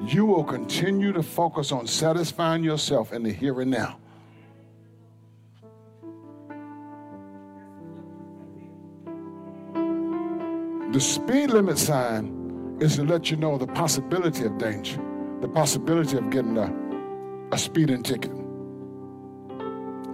[0.04, 3.98] you will continue to focus on satisfying yourself in the here and now.
[11.00, 15.00] The speed limit sign is to let you know the possibility of danger,
[15.40, 16.70] the possibility of getting a,
[17.52, 18.32] a speeding ticket.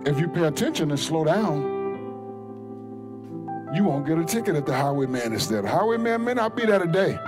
[0.06, 1.60] If you pay attention and slow down,
[3.74, 5.62] you won't get a ticket if the highwayman is there.
[5.62, 7.18] The highwayman may not be there today.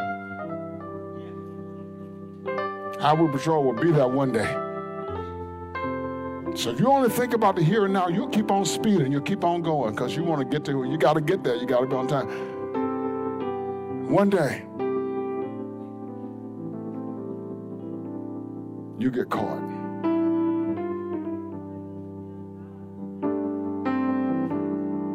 [3.01, 4.55] Highway patrol will be there one day.
[6.57, 9.23] So if you only think about the here and now, you'll keep on speeding, you'll
[9.23, 11.67] keep on going because you want to get to, you got to get there, you
[11.67, 12.58] got to be on time.
[14.09, 14.63] One day,
[18.99, 19.61] you get caught.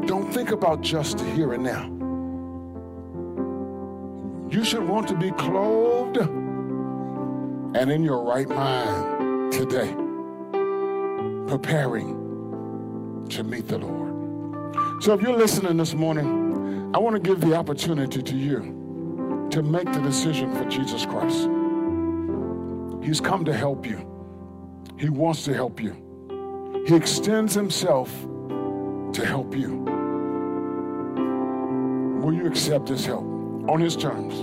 [0.05, 1.89] Don't think about just the here and now.
[4.55, 9.91] You should want to be clothed and in your right mind today,
[11.47, 15.03] preparing to meet the Lord.
[15.03, 18.82] So if you're listening this morning, I want to give the opportunity to you
[19.53, 21.47] to make the decision for Jesus Christ.
[23.05, 23.99] He's come to help you.
[24.97, 25.93] He wants to help you.
[26.87, 29.77] He extends himself to help you.
[32.23, 33.25] Will you accept his help
[33.69, 34.33] on his terms?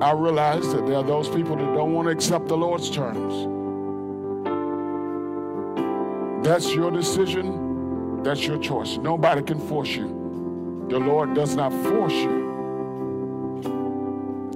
[0.00, 3.34] I realize that there are those people that don't want to accept the Lord's terms.
[6.46, 8.22] That's your decision.
[8.22, 8.96] That's your choice.
[8.96, 10.86] Nobody can force you.
[10.88, 12.49] The Lord does not force you.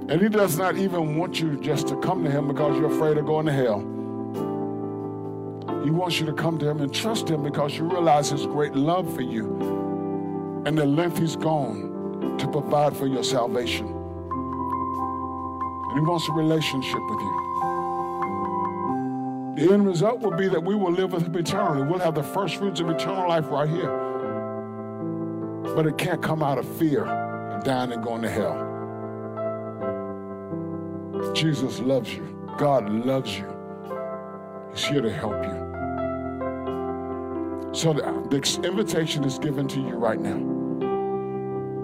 [0.07, 3.17] And he does not even want you just to come to him because you're afraid
[3.17, 3.79] of going to hell.
[5.83, 8.75] He wants you to come to him and trust him because you realize his great
[8.75, 13.87] love for you and the length he's gone to provide for your salvation.
[15.87, 17.41] And he wants a relationship with you.
[19.55, 21.87] The end result will be that we will live with him eternally.
[21.87, 23.89] We'll have the first fruits of eternal life right here.
[25.75, 28.64] But it can't come out of fear of dying and going to hell.
[31.35, 32.47] Jesus loves you.
[32.57, 33.45] God loves you.
[34.73, 35.65] He's here to help you.
[37.73, 40.37] So the, invitation is given to you right now.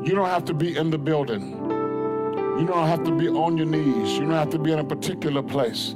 [0.06, 1.52] You don't have to be in the building.
[2.60, 4.14] You don't have to be on your knees.
[4.14, 5.95] You don't have to be in a particular place.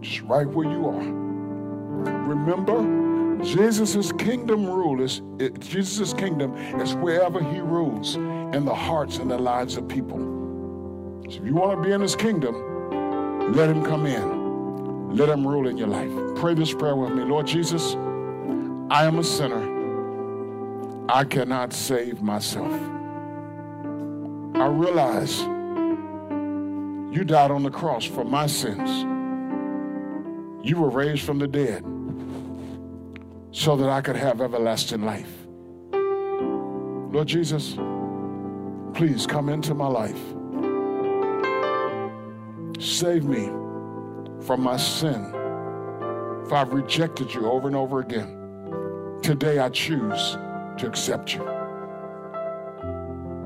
[0.00, 1.02] Just right where you are.
[2.28, 5.22] Remember, Jesus' kingdom rule is
[5.58, 10.18] Jesus' kingdom is wherever he rules in the hearts and the lives of people.
[11.28, 12.71] So if you want to be in his kingdom,
[13.50, 15.16] let him come in.
[15.16, 16.10] Let him rule in your life.
[16.36, 17.22] Pray this prayer with me.
[17.24, 17.94] Lord Jesus,
[18.90, 19.70] I am a sinner.
[21.08, 22.72] I cannot save myself.
[24.54, 25.40] I realize
[27.14, 29.02] you died on the cross for my sins.
[30.66, 31.84] You were raised from the dead
[33.50, 35.30] so that I could have everlasting life.
[37.12, 37.76] Lord Jesus,
[38.94, 40.20] please come into my life.
[42.82, 43.46] Save me
[44.44, 45.32] from my sin.
[46.44, 49.20] If I've rejected you over and over again.
[49.22, 50.36] Today I choose
[50.78, 51.48] to accept you.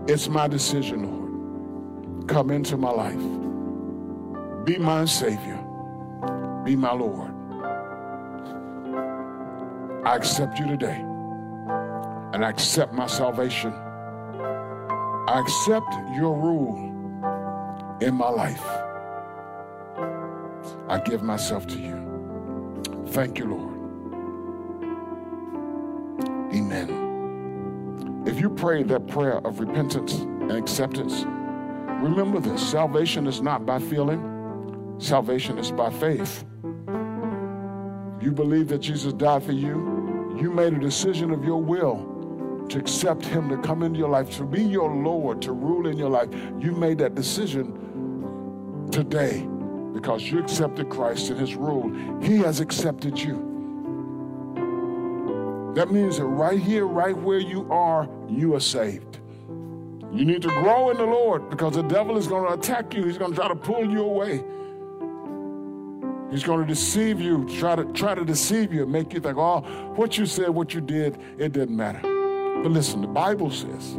[0.09, 2.28] It's my decision, Lord.
[2.28, 4.64] Come into my life.
[4.64, 5.62] Be my Savior.
[6.64, 7.30] Be my Lord.
[10.07, 10.99] I accept you today.
[12.32, 13.74] And I accept my salvation.
[15.28, 18.86] I accept your rule in my life.
[20.89, 23.05] I give myself to you.
[23.09, 23.77] Thank you, Lord.
[26.55, 28.25] Amen.
[28.27, 31.25] If you pray that prayer of repentance and acceptance,
[32.03, 36.45] remember this salvation is not by feeling, salvation is by faith.
[38.21, 42.79] You believe that Jesus died for you, you made a decision of your will to
[42.79, 46.11] accept Him to come into your life, to be your Lord, to rule in your
[46.11, 46.29] life.
[46.59, 49.47] You made that decision today
[49.97, 51.91] because you accepted Christ and his rule.
[52.23, 53.55] He has accepted you.
[55.75, 59.21] That means that right here, right where you are, you are saved.
[60.13, 63.05] You need to grow in the Lord because the devil is going to attack you.
[63.05, 64.45] He's going to try to pull you away.
[66.31, 69.61] He's going to deceive you, try to try to deceive you, make you think, oh,
[69.95, 72.01] what you said, what you did, it didn't matter.
[72.03, 73.99] But listen, the Bible says,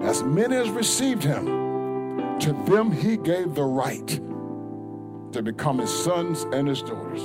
[0.00, 4.20] as many as received him, to them he gave the right
[5.32, 7.20] to become his sons and his daughters.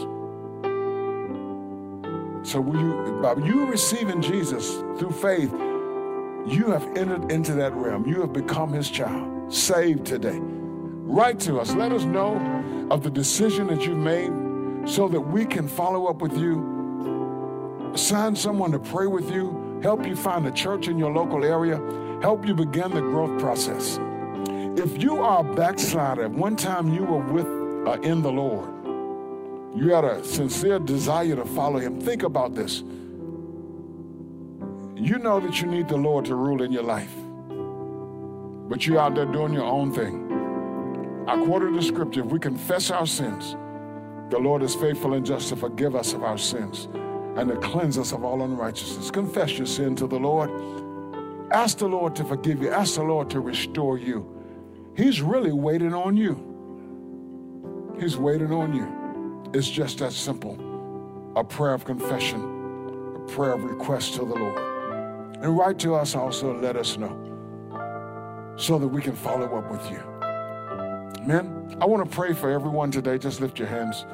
[2.44, 5.52] So you, by you receiving Jesus through faith,
[6.46, 8.06] you have entered into that realm.
[8.06, 10.40] You have become his child, saved today.
[10.42, 11.74] Write to us.
[11.74, 12.36] Let us know
[12.92, 14.32] of the decision that you've made
[14.90, 20.06] so that we can follow up with you, assign someone to pray with you, help
[20.06, 21.78] you find a church in your local area,
[22.22, 24.00] help you begin the growth process.
[24.76, 28.70] If you are a backslider, one time you were with uh, in the Lord,
[29.76, 32.00] you had a sincere desire to follow him.
[32.00, 32.84] Think about this.
[34.96, 37.14] You know that you need the Lord to rule in your life,
[38.70, 41.26] but you're out there doing your own thing.
[41.28, 43.56] I quoted the scripture if we confess our sins,
[44.30, 46.88] the Lord is faithful and just to forgive us of our sins
[47.36, 49.10] and to cleanse us of all unrighteousness.
[49.12, 50.52] Confess your sin to the Lord.
[51.52, 52.70] Ask the Lord to forgive you.
[52.70, 54.30] Ask the Lord to restore you.
[54.96, 56.53] He's really waiting on you.
[58.00, 59.52] He's waiting on you.
[59.54, 60.58] It's just that simple.
[61.36, 62.42] A prayer of confession,
[63.16, 64.58] a prayer of request to the Lord.
[65.42, 67.20] And write to us also let us know
[68.56, 70.00] so that we can follow up with you.
[71.22, 71.78] Amen.
[71.82, 73.18] I want to pray for everyone today.
[73.18, 74.06] Just lift your hands.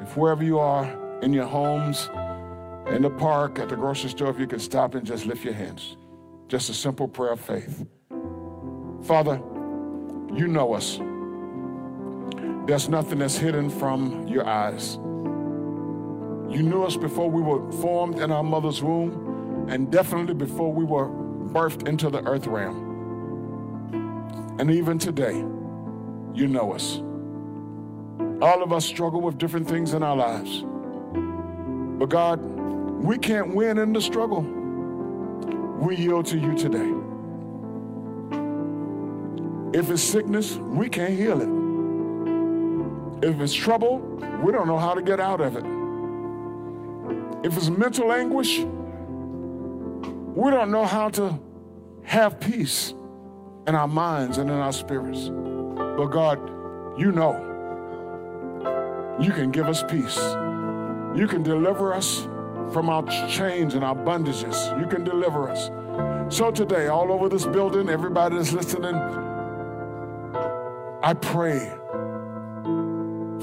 [0.00, 0.84] If wherever you are,
[1.22, 2.08] in your homes,
[2.88, 5.54] in the park, at the grocery store, if you can stop and just lift your
[5.54, 5.96] hands.
[6.48, 7.86] Just a simple prayer of faith.
[9.02, 9.40] Father,
[10.34, 11.00] you know us.
[12.66, 14.96] There's nothing that's hidden from your eyes.
[14.96, 20.84] You knew us before we were formed in our mother's womb, and definitely before we
[20.84, 24.56] were birthed into the earth realm.
[24.58, 25.36] And even today,
[26.34, 26.96] you know us.
[28.42, 30.64] All of us struggle with different things in our lives.
[31.98, 34.40] But God, we can't win in the struggle.
[34.40, 36.92] We yield to you today.
[39.78, 41.65] If it's sickness, we can't heal it.
[43.22, 43.98] If it's trouble,
[44.42, 45.64] we don't know how to get out of it.
[47.46, 51.38] If it's mental anguish, we don't know how to
[52.02, 52.92] have peace
[53.66, 55.28] in our minds and in our spirits.
[55.30, 56.38] But God,
[56.98, 57.42] you know.
[59.18, 60.18] You can give us peace.
[61.18, 62.28] You can deliver us
[62.72, 64.78] from our chains and our bondages.
[64.78, 65.70] You can deliver us.
[66.34, 68.94] So today, all over this building, everybody that's listening,
[71.02, 71.72] I pray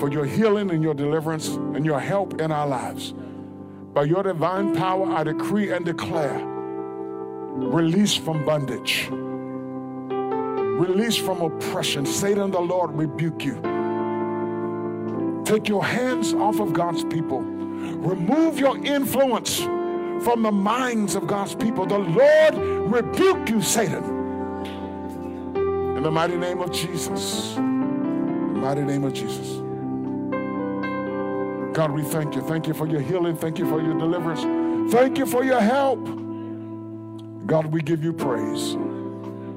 [0.04, 3.14] for your healing and your deliverance and your help in our lives.
[3.93, 9.08] By your divine power, I decree and declare release from bondage,
[10.78, 12.06] release from oppression.
[12.06, 13.54] Satan, the Lord, rebuke you.
[15.45, 17.39] Take your hands off of God's people.
[17.39, 21.86] Remove your influence from the minds of God's people.
[21.86, 22.58] The Lord
[22.91, 24.04] rebuke you, Satan.
[25.95, 27.56] In the mighty name of Jesus.
[27.58, 29.62] mighty name of Jesus.
[31.74, 32.41] God, we thank you.
[32.41, 33.36] Thank you for your healing.
[33.36, 34.93] Thank you for your deliverance.
[34.93, 36.03] Thank you for your help.
[37.47, 38.76] God, we give you praise.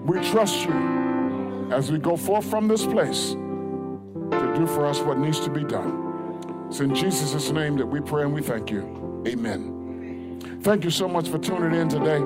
[0.06, 5.18] We trust you as we go forth from this place to do for us what
[5.18, 6.66] needs to be done.
[6.68, 9.22] It's in Jesus' name that we pray and we thank you.
[9.26, 10.40] Amen.
[10.62, 12.22] Thank you so much for tuning in today.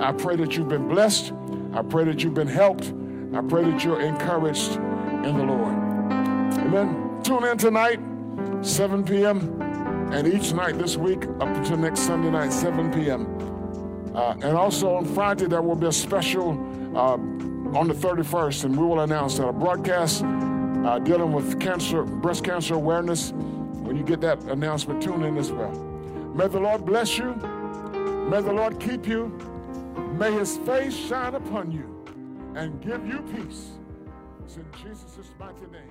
[0.00, 1.32] I pray that you've been blessed.
[1.72, 2.92] I pray that you've been helped.
[3.34, 5.74] I pray that you're encouraged in the Lord.
[6.60, 7.20] Amen.
[7.24, 7.98] Tune in tonight.
[8.62, 9.60] 7 p.m.
[10.12, 13.26] And each night this week up until next Sunday night, 7 p.m.
[14.14, 16.50] Uh, and also on Friday, there will be a special
[16.96, 17.14] uh,
[17.76, 22.44] on the 31st, and we will announce that a broadcast uh, dealing with cancer, breast
[22.44, 23.32] cancer awareness.
[23.32, 25.72] When you get that announcement, tune in as well.
[26.34, 27.34] May the Lord bless you.
[28.30, 29.28] May the Lord keep you.
[30.18, 32.04] May his face shine upon you
[32.54, 33.72] and give you peace.
[34.44, 35.90] It's in Jesus' mighty name.